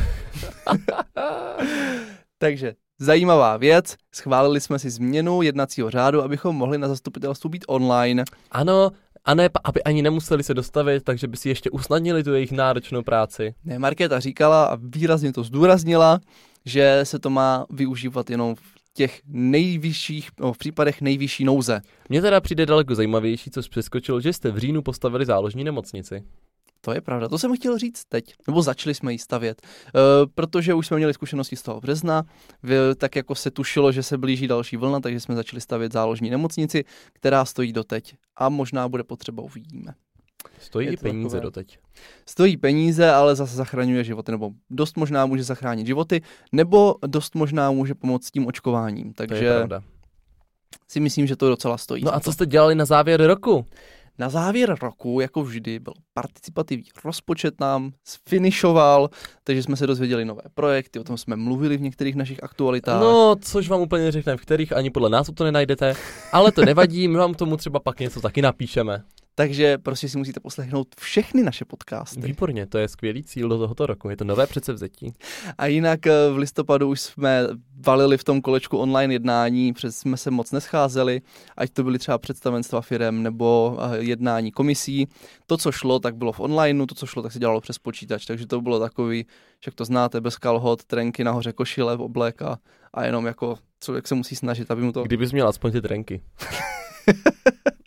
[2.38, 8.24] Takže zajímavá věc, schválili jsme si změnu jednacího řádu, abychom mohli na zastupitelstvu být online.
[8.50, 8.90] Ano,
[9.24, 13.02] a ne, aby ani nemuseli se dostavit, takže by si ještě usnadnili tu jejich náročnou
[13.02, 13.54] práci.
[13.64, 16.20] Ne, Markéta říkala a výrazně to zdůraznila,
[16.64, 18.62] že se to má využívat jenom v
[18.94, 21.80] těch nejvyšších, no, v případech nejvyšší nouze.
[22.08, 26.24] Mně teda přijde daleko zajímavější, co přeskočil, že jste v říjnu postavili záložní nemocnici.
[26.84, 29.98] To je pravda, to jsem chtěl říct teď, nebo začali jsme ji stavět, e,
[30.34, 32.22] protože už jsme měli zkušenosti z toho března,
[32.96, 36.84] tak jako se tušilo, že se blíží další vlna, takže jsme začali stavět záložní nemocnici,
[37.12, 39.94] která stojí doteď a možná bude potřeba, uvidíme.
[40.60, 41.40] Stojí i peníze takové.
[41.40, 41.78] doteď.
[42.26, 47.70] Stojí peníze, ale zase zachraňuje životy, nebo dost možná může zachránit životy, nebo dost možná
[47.70, 49.82] může pomoct s tím očkováním, To je takže pravda.
[50.88, 52.04] si myslím, že to docela stojí.
[52.04, 53.66] No a co jste dělali na závěr roku?
[54.18, 57.92] Na závěr roku, jako vždy, byl participativní rozpočet nám
[58.28, 59.10] finišoval,
[59.44, 63.00] takže jsme se dozvěděli nové projekty, o tom jsme mluvili v některých našich aktualitách.
[63.00, 65.94] No, což vám úplně neřekneme, v kterých ani podle nás to nenajdete,
[66.32, 69.02] ale to nevadí, my vám k tomu třeba pak něco taky napíšeme.
[69.34, 72.20] Takže prostě si musíte poslechnout všechny naše podcasty.
[72.20, 75.12] Výborně, to je skvělý cíl do tohoto roku, je to nové předsevzetí.
[75.58, 77.46] A jinak eh, v listopadu už jsme
[77.86, 81.20] valili v tom kolečku online jednání, přes jsme se moc nescházeli,
[81.56, 85.08] ať to byly třeba představenstva firem nebo eh, jednání komisí.
[85.46, 88.26] To, co šlo, tak bylo v onlineu, to, co šlo, tak se dělalo přes počítač,
[88.26, 89.26] takže to bylo takový,
[89.66, 92.58] jak to znáte, bez kalhot, trenky nahoře, košile, oblek a,
[92.94, 93.58] a jenom jako,
[93.94, 95.02] jak se musí snažit, aby mu to...
[95.02, 96.22] Kdybys měl aspoň ty trenky.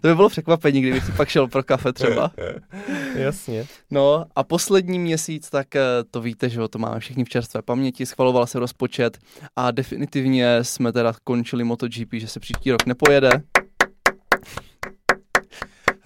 [0.00, 2.30] To by bylo překvapení, kdybych si pak šel pro kafe třeba.
[3.14, 3.66] Jasně.
[3.90, 8.06] No a poslední měsíc, tak eh, to víte, že to máme všichni v čerstvé paměti,
[8.06, 9.18] schvaloval se rozpočet
[9.56, 13.30] a definitivně jsme teda končili MotoGP, že se příští rok nepojede.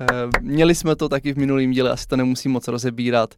[0.01, 0.07] Eh,
[0.41, 3.35] Měli jsme to taky v minulém díle, asi to nemusím moc rozebírat.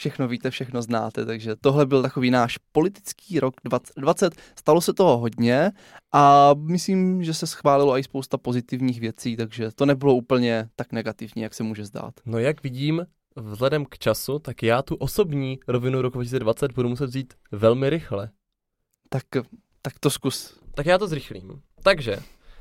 [0.00, 4.34] Všechno víte, všechno znáte, takže tohle byl takový náš politický rok 2020.
[4.58, 5.72] Stalo se toho hodně
[6.12, 11.42] a myslím, že se schválilo i spousta pozitivních věcí, takže to nebylo úplně tak negativní,
[11.42, 12.14] jak se může zdát.
[12.26, 17.06] No jak vidím, vzhledem k času, tak já tu osobní rovinu roku 2020 budu muset
[17.06, 18.30] vzít velmi rychle.
[19.08, 19.24] Tak,
[19.82, 20.60] tak to zkus.
[20.74, 21.62] Tak já to zrychlím.
[21.82, 22.16] Takže,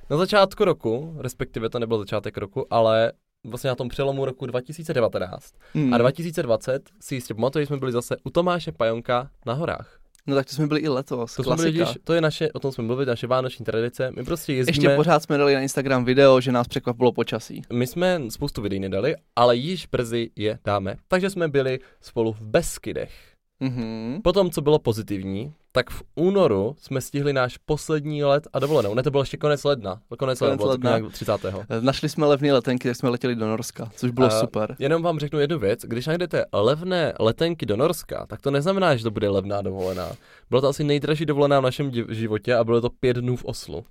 [0.09, 3.11] na začátku roku, respektive to nebyl začátek roku, ale
[3.47, 5.93] vlastně na tom přelomu roku 2019 Hmm.
[5.93, 9.99] a 2020 si jistě pamatuju, že jsme byli zase u Tomáše Pajonka na horách.
[10.27, 11.71] No tak to jsme byli i letos, To, jsme klasika.
[11.71, 14.11] byli, když, to je naše, o tom jsme mluvili, naše vánoční tradice.
[14.15, 17.61] My prostě jezdíme, Ještě pořád jsme dali na Instagram video, že nás překvapilo počasí.
[17.73, 20.95] my jsme spoustu videí nedali, ale již brzy je dáme.
[21.07, 23.11] Takže jsme byli spolu v Beskydech.
[23.59, 24.19] Mhm.
[24.23, 28.93] Potom, co bylo pozitivní, tak v únoru jsme stihli náš poslední let a dovolenou.
[28.93, 30.01] Ne, to bylo ještě konec ledna.
[30.19, 30.97] Konec, ledna, to ledna.
[30.97, 31.31] nějak 30.
[31.79, 34.75] Našli jsme levné letenky, tak jsme letěli do Norska, což bylo A super.
[34.79, 35.79] Jenom vám řeknu jednu věc.
[35.83, 40.11] Když najdete levné letenky do Norska, tak to neznamená, že to bude levná dovolená.
[40.49, 43.85] Bylo to asi nejdražší dovolená v našem životě a bylo to pět dnů v Oslu.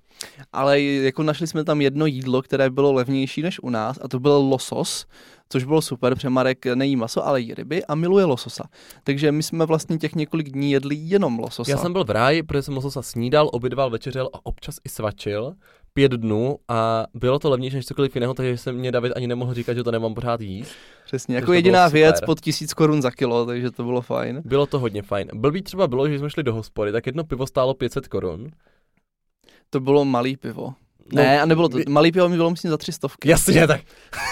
[0.53, 4.19] Ale jako našli jsme tam jedno jídlo, které bylo levnější než u nás a to
[4.19, 5.05] byl losos,
[5.51, 8.63] což bylo super, protože Marek nejí maso, ale jí ryby a miluje lososa.
[9.03, 11.68] Takže my jsme vlastně těch několik dní jedli jenom lososa.
[11.69, 15.53] Já jsem byl v ráji, protože jsem lososa snídal, obědval, večeřel a občas i svačil.
[15.93, 19.53] Pět dnů a bylo to levnější než cokoliv jiného, takže jsem mě David ani nemohl
[19.53, 20.71] říkat, že to nemám pořád jíst.
[21.05, 24.41] Přesně, jako jediná věc pod tisíc korun za kilo, takže to bylo fajn.
[24.45, 25.27] Bylo to hodně fajn.
[25.33, 28.51] Blbý třeba bylo, že jsme šli do hospody, tak jedno pivo stálo 500 korun.
[29.69, 30.73] To bylo malý pivo.
[31.13, 33.29] No, ne, a nebylo to, malý pivo mi bylo myslím za tři stovky.
[33.29, 33.81] Jasně, tak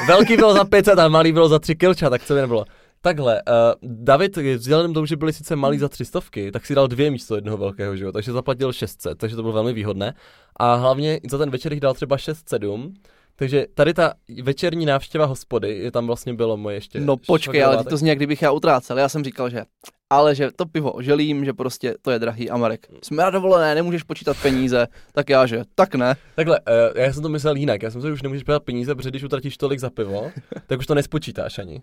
[0.08, 2.66] velký bylo za 500 a malý bylo za 3 kilča, tak co by nebylo.
[3.08, 6.20] Takhle, uh, David, vzhledem k tomu, že byli sice malý za 300,
[6.52, 9.54] tak si dal dvě místo jednoho velkého, že jo, takže zaplatil 600, takže to bylo
[9.54, 10.14] velmi výhodné.
[10.56, 12.94] A hlavně za ten večer jich dal třeba 6-7,
[13.36, 17.00] takže tady ta večerní návštěva hospody, je tam vlastně bylo moje ještě...
[17.00, 19.00] No počkej, ale ty to zní, jak kdybych já utrácel.
[19.00, 19.64] Já jsem říkal, že
[20.10, 23.76] ale že to pivo oželím, že prostě to je drahý a Marek, jsme na dovolené,
[23.76, 26.16] nemůžeš počítat peníze, tak já, že tak ne.
[26.36, 29.10] Takhle, uh, já jsem to myslel jinak, já jsem si už nemůžeš brát peníze, protože
[29.10, 30.32] když utratíš tolik za pivo,
[30.68, 31.82] tak už to nespočítáš ani.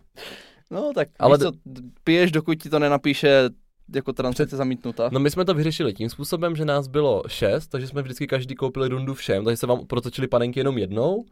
[0.71, 3.51] No tak Ale ale víš co, piješ, dokud ti to nenapíše
[3.95, 5.09] jako transakce zamítnuta.
[5.13, 8.55] No my jsme to vyřešili tím způsobem, že nás bylo šest, takže jsme vždycky každý
[8.55, 11.25] koupili rundu všem, takže se vám protočili panenky jenom jednou.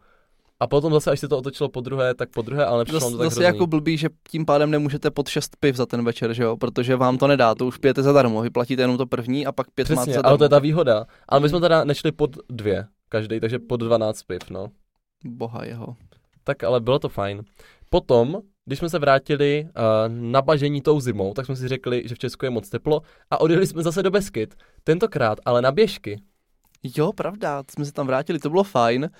[0.62, 3.12] A potom zase, až se to otočilo po druhé, tak po druhé, ale nepřišlo Zase,
[3.12, 3.54] to tak zase hrozný.
[3.54, 6.56] jako blbý, že tím pádem nemůžete pod šest piv za ten večer, že jo?
[6.56, 9.70] Protože vám to nedá, to už pijete zadarmo, vy platíte jenom to první a pak
[9.70, 10.28] pět máte Přesně, zadarmo.
[10.28, 11.06] ale to je ta výhoda.
[11.28, 14.68] Ale my jsme teda nešli pod dvě, každý, takže pod 12 piv, no.
[15.24, 15.96] Boha jeho.
[16.44, 17.42] Tak ale bylo to fajn.
[17.90, 19.72] Potom, když jsme se vrátili uh,
[20.08, 23.40] na bažení tou zimou, tak jsme si řekli, že v Česku je moc teplo a
[23.40, 24.54] odjeli jsme zase do Beskyt.
[24.84, 26.20] Tentokrát, ale na běžky.
[26.96, 29.10] Jo, pravda, jsme se tam vrátili, to bylo fajn,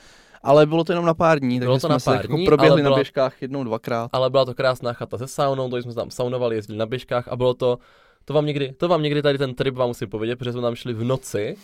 [0.42, 2.36] ale bylo to jenom na pár dní, takže Bylo to jsme na se pár jako
[2.36, 4.10] dní, proběhli ale na byla- běžkách jednou, dvakrát.
[4.12, 7.36] ale byla to krásná chata se saunou, to jsme tam saunovali, jezdili na běžkách a
[7.36, 7.78] bylo to,
[8.24, 10.74] to vám někdy, to vám někdy tady ten trip vám musím povědět, protože jsme tam
[10.74, 11.56] šli v noci,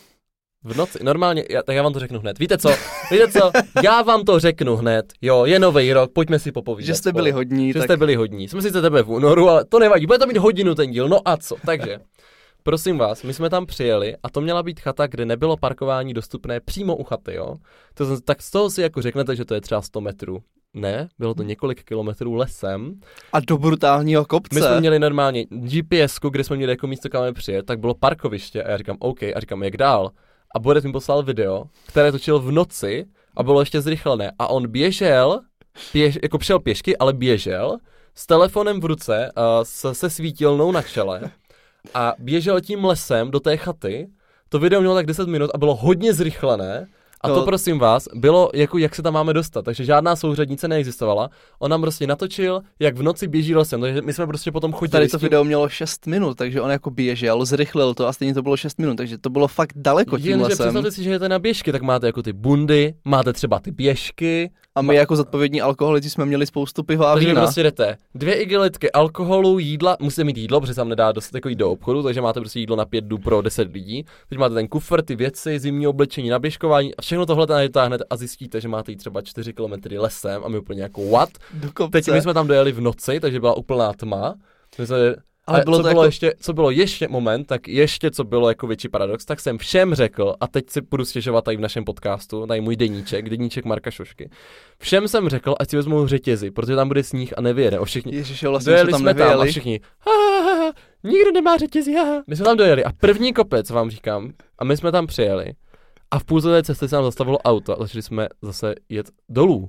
[0.65, 2.39] v noci, normálně, já, tak já vám to řeknu hned.
[2.39, 2.69] Víte co?
[3.11, 3.51] Víte co?
[3.85, 5.13] Já vám to řeknu hned.
[5.23, 6.87] Jo, je nový rok, pojďme si popovídat.
[6.87, 8.49] Že jste byli hodní, Že tak jste byli hodní.
[8.49, 11.19] Jsme sice tebe v únoru, ale to nevadí, bude to mít hodinu ten díl, no
[11.25, 11.57] a co?
[11.67, 11.99] Takže,
[12.63, 16.61] prosím vás, my jsme tam přijeli a to měla být chata, kde nebylo parkování dostupné
[16.61, 17.57] přímo u chaty, jo?
[17.95, 20.43] To, jsem- tak z toho si jako řeknete, že to je třeba 100 metrů.
[20.75, 23.01] Ne, bylo to několik kilometrů lesem.
[23.33, 24.55] a do brutálního kopce.
[24.55, 28.63] My jsme měli normálně GPS, kde jsme měli jako místo, kam přijet, tak bylo parkoviště
[28.63, 30.11] a já říkám OK a říkám, jak dál?
[30.55, 33.05] A Boris mi poslal video, které točil v noci
[33.37, 35.41] a bylo ještě zrychlené a on běžel,
[35.93, 37.79] běž, jako přijel pěšky, ale běžel
[38.15, 41.21] s telefonem v ruce, uh, se, se svítilnou na čele
[41.95, 44.09] a běžel tím lesem do té chaty.
[44.49, 46.87] To video mělo tak 10 minut a bylo hodně zrychlené.
[47.21, 47.45] A to No.
[47.45, 51.31] prosím vás, bylo jako jak se tam máme dostat, takže žádná souřadnice neexistovala.
[51.59, 54.91] On nám prostě natočil, jak v noci běží lesem, takže my jsme prostě potom chodili
[54.91, 58.35] Tady to tím, video mělo 6 minut, takže on jako běžel, zrychlil to a stejně
[58.35, 60.57] to bylo 6 minut, takže to bylo fakt daleko tím Jenže lesem.
[60.67, 64.51] představte si, že jdete na běžky, tak máte jako ty bundy, máte třeba ty běžky,
[64.79, 67.41] A my jako zodpovědní alkoholici jsme měli spoustu piva a takže vína.
[67.41, 71.57] prostě jdete dvě igelitky alkoholu, jídla, musíte mít jídlo, protože tam nedá dost jako jít
[71.57, 74.05] do obchodu, takže máte prostě jídlo na pět dnů pro 10 lidí.
[74.29, 78.17] Teď máte ten kufr, ty věci, zimní oblečení, naběžkování a všechno tohle tam natáhnete a
[78.17, 81.31] zjistíte, že máte jít třeba 4 km lesem a my úplně jako what?
[81.91, 84.35] Teď my jsme tam dojeli v noci, takže byla úplná tma.
[84.79, 84.97] My jsme,
[85.49, 88.49] Ale bylo co to bylo jako- ještě, co bylo ještě moment, tak ještě co bylo
[88.49, 91.85] jako větší paradox, tak jsem všem řekl, a teď si budu stěžovat tady v našem
[91.85, 94.31] podcastu, tady můj deníček, deníček Marka Šošky.
[94.79, 97.79] Všem jsem řekl, ať si vezmou řetězy, protože tam bude sníh a nevyjede.
[97.79, 100.73] O všichni, Ježiš, vlastně jsme dojeli tam jsme tam a všichni, ha, ha, ha,
[101.05, 102.05] nikdo nemá řetězy, ha.
[102.05, 102.23] ha.
[102.27, 105.53] My jsme tam dojeli a první kopec, vám říkám, a my jsme tam přijeli.
[106.11, 109.69] A v půlce té cesty se nám zastavilo auto a začali jsme zase jet dolů.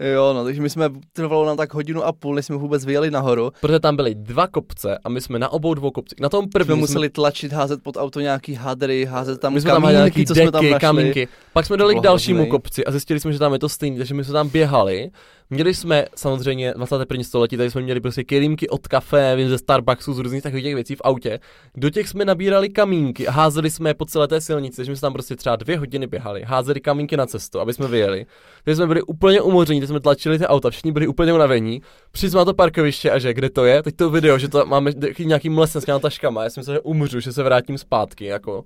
[0.00, 3.10] Jo, no, takže my jsme, trvalo nám tak hodinu a půl, než jsme vůbec vyjeli
[3.10, 3.52] nahoru.
[3.60, 6.20] Protože tam byly dva kopce a my jsme na obou dvou kopcích.
[6.20, 9.70] Na tom Jsme prvním museli tlačit, házet pod auto nějaký hadry, házet tam my jsme
[9.70, 10.86] tam kamínky, nějaký co jsme tam deky, našli.
[10.86, 11.28] kamínky.
[11.52, 14.14] Pak jsme dali k dalšímu kopci a zjistili jsme, že tam je to stejný, takže
[14.14, 15.10] my jsme tam běhali.
[15.50, 17.24] Měli jsme samozřejmě 21.
[17.24, 20.74] století, tady jsme měli prostě kelímky od kafe, vím, ze Starbucksu, z různých takových těch
[20.74, 21.40] věcí v autě.
[21.76, 25.00] Do těch jsme nabírali kamínky a házeli jsme je po celé té silnici, takže jsme
[25.00, 28.26] tam prostě třeba dvě hodiny běhali, házeli kamínky na cestu, aby jsme vyjeli.
[28.64, 31.82] Takže jsme byli úplně umoření, jsme tlačili ty auta, všichni byli úplně unavení.
[32.10, 33.82] Přišli jsme na to parkoviště a že kde to je?
[33.82, 36.80] Teď to video, že to máme nějakým lesem s těma taškama, já jsem myslel, že
[36.80, 38.64] umřu, že se vrátím zpátky, jako.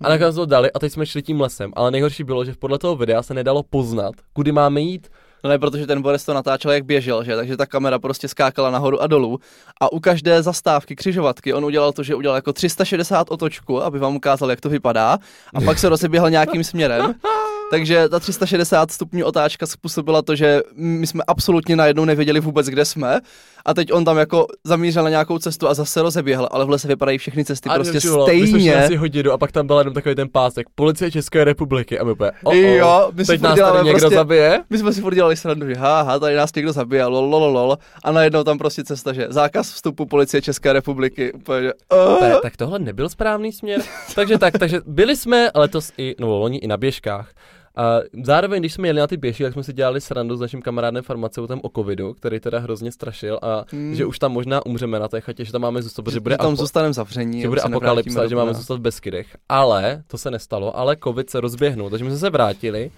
[0.00, 2.78] A nakonec to dali a teď jsme šli tím lesem, ale nejhorší bylo, že podle
[2.78, 5.08] toho videa se nedalo poznat, kudy máme jít,
[5.44, 7.36] No ne, protože ten Boris to natáčel, jak běžel, že?
[7.36, 9.40] Takže ta kamera prostě skákala nahoru a dolů.
[9.80, 14.16] A u každé zastávky křižovatky on udělal to, že udělal jako 360 otočku, aby vám
[14.16, 15.18] ukázal, jak to vypadá.
[15.54, 17.14] A pak se rozeběhl nějakým směrem.
[17.70, 22.84] Takže ta 360 stupňů otáčka způsobila to, že my jsme absolutně najednou nevěděli vůbec, kde
[22.84, 23.20] jsme.
[23.64, 26.88] A teď on tam jako zamířil na nějakou cestu a zase rozeběhl, ale v lese
[26.88, 28.52] vypadají všechny cesty a prostě čulo, stejně.
[28.52, 30.66] My jsme si hodinu a pak tam byl jenom takový ten pásek.
[30.74, 34.14] Policie České republiky a my úplně, oh, oh, jo, my teď nás tady někdo prostě,
[34.14, 34.64] zabije.
[34.70, 37.78] My jsme si furt dělali srandu, že ha, tady nás někdo zabije, lol, lol, lol,
[38.04, 41.32] a najednou tam prostě cesta, že zákaz vstupu Policie České republiky.
[41.32, 42.18] Úplně, uh.
[42.20, 43.80] tak, tak tohle nebyl správný směr.
[44.14, 47.32] takže tak, takže byli jsme letos i, no loni i na běžkách.
[47.80, 50.62] A zároveň, když jsme jeli na ty běžky, tak jsme si dělali srandu s naším
[50.62, 53.94] kamarádem farmaceutem o covidu, který teda hrozně strašil a hmm.
[53.94, 56.52] že už tam možná umřeme na té chatě, že tam máme zůstat, že bude tam
[56.52, 57.40] apo- zůstaneme zavření.
[57.40, 59.36] Že bude apokalypsa, že máme zůstat v Beskydech.
[59.48, 62.90] Ale to se nestalo, ale covid se rozběhnul, takže jsme se vrátili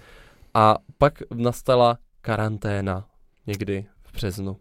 [0.53, 3.05] a pak nastala karanténa
[3.47, 4.57] někdy v březnu.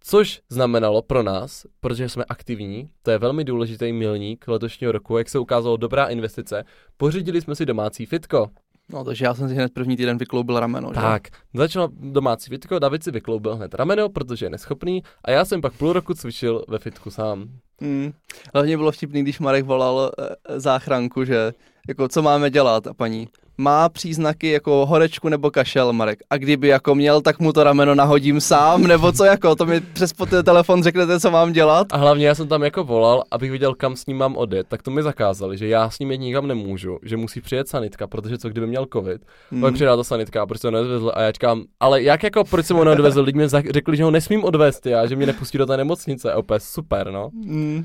[0.00, 5.28] Což znamenalo pro nás, protože jsme aktivní, to je velmi důležitý milník letošního roku, jak
[5.28, 6.64] se ukázalo dobrá investice,
[6.96, 8.50] pořídili jsme si domácí fitko.
[8.92, 10.92] No, takže já jsem si hned první týden vykloubil rameno.
[10.92, 11.58] Tak, že?
[11.58, 15.72] začal domácí fitko, David si vykloubil hned rameno, protože je neschopný a já jsem pak
[15.72, 17.48] půl roku cvičil ve fitku sám.
[17.80, 18.12] Hmm.
[18.54, 21.52] Hlavně bylo vtipný, když Marek volal e, záchranku, že
[21.88, 26.18] jako co máme dělat a paní, má příznaky jako horečku nebo kašel, Marek.
[26.30, 29.80] A kdyby jako měl, tak mu to rameno nahodím sám, nebo co jako, to mi
[29.80, 30.12] přes
[30.44, 31.86] telefon řeknete, co mám dělat.
[31.90, 34.82] A hlavně já jsem tam jako volal, abych viděl, kam s ním mám odjet, tak
[34.82, 38.38] to mi zakázali, že já s ním jít nikam nemůžu, že musí přijet sanitka, protože
[38.38, 39.22] co kdyby měl covid.
[39.50, 39.60] Hmm.
[39.60, 42.44] Pak přijela ta sanitka a proč se ho neodvezl a já říkám, ale jak jako,
[42.44, 45.58] proč jsem ho neodvezl, lidi mi řekli, že ho nesmím odvést já, že mě nepustí
[45.58, 47.30] do té nemocnice, opět super, no.
[47.46, 47.84] Hmm.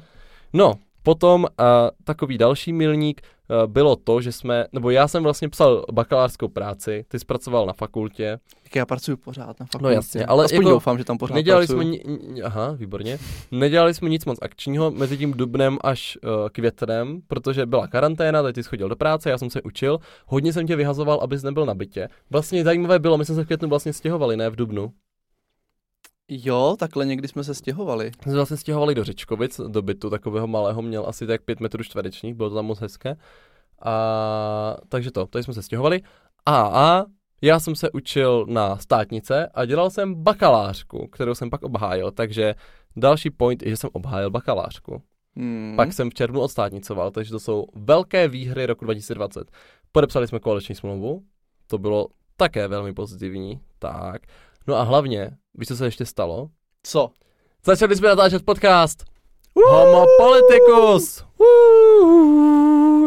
[0.53, 1.47] No, Potom uh,
[2.03, 3.21] takový další milník
[3.67, 8.39] bylo to, že jsme, nebo já jsem vlastně psal bakalářskou práci, ty zpracoval na fakultě.
[8.63, 9.83] Tak já pracuji pořád na fakultě.
[9.83, 11.99] No jasně, ale Aspoň jako, doufám, že tam pořád nedělali pracuji.
[12.03, 13.19] jsme, ni, aha, výborně.
[13.51, 18.55] Nedělali jsme nic moc akčního mezi tím dubnem až uh, květnem, protože byla karanténa, teď
[18.55, 19.99] jsi chodil do práce, já jsem se učil.
[20.25, 22.07] Hodně jsem tě vyhazoval, abys nebyl na bytě.
[22.29, 24.91] Vlastně zajímavé bylo, my jsme se v květnu vlastně stěhovali, ne v dubnu.
[26.33, 28.11] Jo, takhle někdy jsme se stěhovali.
[28.21, 31.83] Jsme se vlastně stěhovali do Řečkovic, do bytu takového malého, měl asi tak 5 metrů
[31.83, 33.15] čtverečních, bylo to tam moc hezké.
[33.81, 36.01] A, takže to, tady jsme se stěhovali.
[36.45, 37.05] A, a
[37.41, 42.55] já jsem se učil na státnice a dělal jsem bakalářku, kterou jsem pak obhájil, takže
[42.95, 45.01] další point je, že jsem obhájil bakalářku.
[45.35, 45.73] Hmm.
[45.75, 49.51] Pak jsem v červnu odstátnicoval, takže to jsou velké výhry roku 2020.
[49.91, 51.23] Podepsali jsme koaliční smlouvu,
[51.67, 54.21] to bylo také velmi pozitivní, tak.
[54.67, 56.49] No a hlavně, víš, co se ještě stalo?
[56.83, 57.09] Co?
[57.65, 59.03] Začali jsme natáčet podcast.
[59.69, 61.25] Homo Politicus.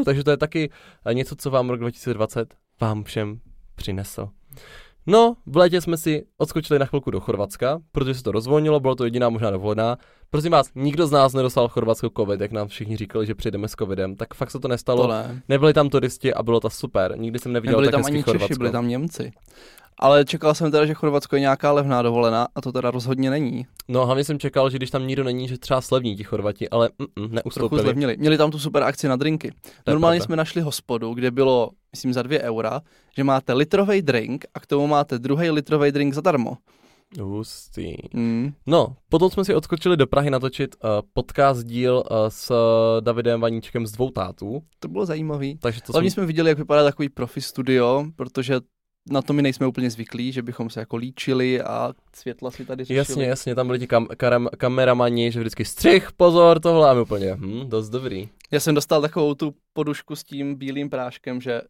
[0.05, 0.71] Takže to je taky
[1.13, 3.41] něco, co vám rok 2020 vám všem
[3.75, 4.29] přinesl.
[5.07, 8.95] No, v létě jsme si odskočili na chvilku do Chorvatska, protože se to rozvolnilo, bylo
[8.95, 9.97] to jediná možná dovolená.
[10.31, 13.73] Prosím vás, nikdo z nás nedostal Chorvatsko covid, jak nám všichni říkali, že přijdeme s
[13.73, 15.03] covidem, tak fakt se to nestalo.
[15.03, 15.43] To ne.
[15.49, 17.19] Nebyli tam turisti a bylo to super.
[17.19, 18.49] Nikdy jsem neviděl Nebyli tak tam ani Chorvatsko.
[18.49, 19.33] Češi, byli tam Němci.
[20.01, 23.67] Ale čekal jsem teda, že Chorvatsko je nějaká levná dovolená a to teda rozhodně není.
[23.89, 26.91] No hlavně jsem čekal, že když tam nikdo není, že třeba slevní ti Chorvati, ale
[26.99, 27.69] mm, neustoupili.
[27.69, 28.17] Trochu zlevnili.
[28.17, 29.53] Měli tam tu super akci na drinky.
[29.87, 32.81] Normálně jsme našli hospodu, kde bylo, myslím, za dvě eura,
[33.17, 36.57] že máte litrový drink a k tomu máte druhý litrový drink zadarmo.
[37.21, 37.95] Hustý.
[38.15, 38.53] Mm.
[38.67, 42.57] No, potom jsme si odskočili do Prahy natočit uh, podcast díl uh, s uh,
[43.01, 44.63] Davidem Vaníčkem z dvou tátů.
[44.81, 45.59] To bylo zajímavý.
[45.59, 46.15] Takže to Hlavně jsme...
[46.15, 48.61] jsme viděli, jak vypadá takový profi studio, protože
[49.11, 52.85] na to my nejsme úplně zvyklí, že bychom se jako líčili a světla si tady
[52.85, 52.99] řešili.
[52.99, 57.01] Jasně, jasně, tam byli ti kam, karam, kameramani, že vždycky střih, pozor, tohle a my
[57.01, 58.29] úplně, hm, dost dobrý.
[58.51, 61.63] Já jsem dostal takovou tu podušku s tím bílým práškem, že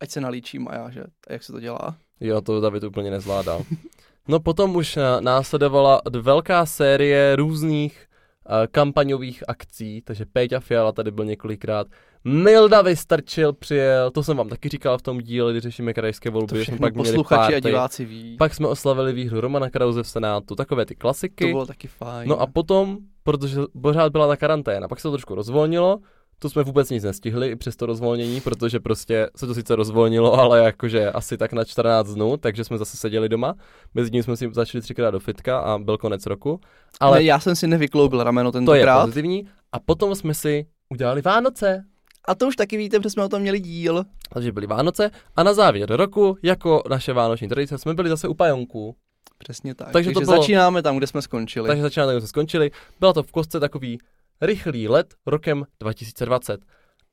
[0.00, 1.96] ať se nalíčím a já, že a jak se to dělá.
[2.20, 3.62] Jo, to David úplně nezvládal.
[4.28, 8.06] no potom už eh, následovala velká série různých
[8.48, 11.86] uh, kampaňových akcí, takže Péťa Fiala tady byl několikrát,
[12.24, 16.58] Milda vystrčil, přijel, to jsem vám taky říkal v tom díle, kdy řešíme krajské volby.
[16.58, 17.54] To jsme pak měli party.
[17.54, 18.36] a diváci ví.
[18.36, 21.44] Pak jsme oslavili výhru Romana Krauze v Senátu, takové ty klasiky.
[21.44, 22.28] To bylo taky fajn.
[22.28, 25.98] No a potom, protože pořád byla ta karanténa, pak se to trošku rozvolnilo,
[26.38, 30.34] to jsme vůbec nic nestihli i přes to rozvolnění, protože prostě se to sice rozvolnilo,
[30.34, 33.54] ale jakože asi tak na 14 dnů, takže jsme zase seděli doma.
[33.94, 36.60] Mezi tím jsme si začali třikrát do fitka a byl konec roku.
[37.00, 38.94] Ale ne, já jsem si nevykloubil rameno tentokrát.
[38.94, 39.48] To je pozitivní.
[39.72, 41.84] A potom jsme si udělali Vánoce.
[42.24, 44.04] A to už taky víte, protože jsme o tom měli díl.
[44.32, 48.34] Takže byly Vánoce a na závěr roku, jako naše vánoční tradice, jsme byli zase u
[48.34, 48.96] pajonku.
[49.38, 49.92] Přesně tak.
[49.92, 51.66] Takže, takže to bylo, začínáme tam, kde jsme skončili.
[51.68, 52.70] Takže začínáme tam, kde jsme skončili.
[53.00, 53.98] Bylo to v kostce takový
[54.40, 56.60] rychlý let rokem 2020.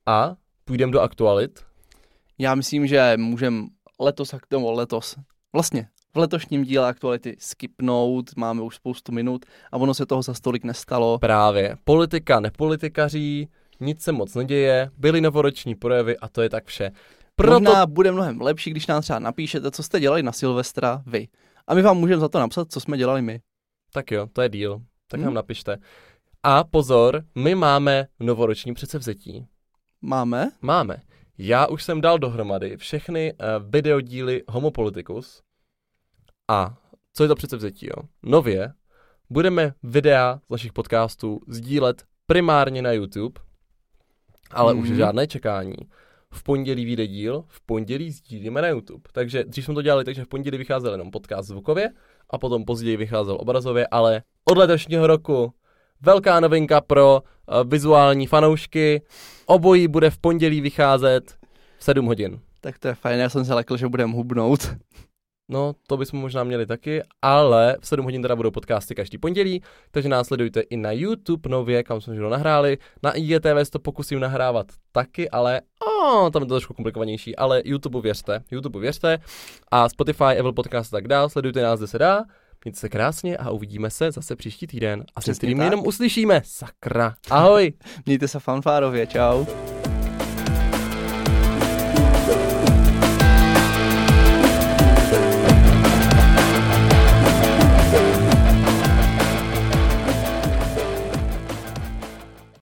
[0.05, 0.35] A
[0.65, 1.59] půjdeme do aktualit.
[2.37, 3.63] Já myslím, že můžeme
[3.99, 5.15] letos, nebo letos,
[5.53, 10.33] vlastně v letošním díle aktuality skipnout, máme už spoustu minut a ono se toho za
[10.33, 11.19] stolik nestalo.
[11.19, 11.75] Právě.
[11.83, 13.47] Politika nepolitikaří,
[13.79, 16.91] nic se moc neděje, byly novoroční projevy a to je tak vše.
[17.35, 17.59] Proto...
[17.59, 21.27] Možná bude mnohem lepší, když nám třeba napíšete, co jste dělali na Silvestra vy.
[21.67, 23.41] A my vám můžeme za to napsat, co jsme dělali my.
[23.93, 24.81] Tak jo, to je díl.
[25.07, 25.25] Tak hmm.
[25.25, 25.77] nám napište.
[26.43, 29.47] A pozor, my máme novoroční předsevzetí.
[30.01, 30.51] Máme?
[30.61, 30.97] Máme.
[31.37, 35.41] Já už jsem dal dohromady všechny uh, videodíly Homopoliticus.
[36.47, 36.77] A
[37.13, 38.03] co je to předsevzetí, jo?
[38.23, 38.73] Nově
[39.29, 43.41] budeme videa z našich podcastů sdílet primárně na YouTube,
[44.51, 44.79] ale mm.
[44.79, 44.97] už mhm.
[44.97, 45.75] žádné čekání.
[46.31, 49.01] V pondělí vyjde díl, v pondělí sdílíme na YouTube.
[49.11, 51.89] Takže dřív jsme to dělali takže v pondělí vycházel jenom podcast zvukově
[52.29, 55.53] a potom později vycházel obrazově, ale od letošního roku
[56.01, 59.01] velká novinka pro uh, vizuální fanoušky.
[59.45, 61.37] Obojí bude v pondělí vycházet
[61.77, 62.39] v 7 hodin.
[62.61, 64.75] Tak to je fajn, já jsem se lekl, že budeme hubnout.
[65.49, 69.61] No, to bychom možná měli taky, ale v 7 hodin teda budou podcasty každý pondělí,
[69.91, 72.77] takže následujte i na YouTube nově, kam jsme to nahráli.
[73.03, 78.01] Na IGTV to pokusím nahrávat taky, ale oh, tam je to trošku komplikovanější, ale YouTube
[78.01, 79.17] věřte, YouTube věřte
[79.71, 82.23] a Spotify, Apple Podcast a tak dál, sledujte nás, kde se dá.
[82.65, 85.05] Mějte se krásně a uvidíme se zase příští týden.
[85.15, 86.41] A se kterým jenom uslyšíme.
[86.45, 87.15] Sakra.
[87.29, 87.73] Ahoj.
[88.05, 89.07] Mějte se fanfárově.
[89.07, 89.45] Čau.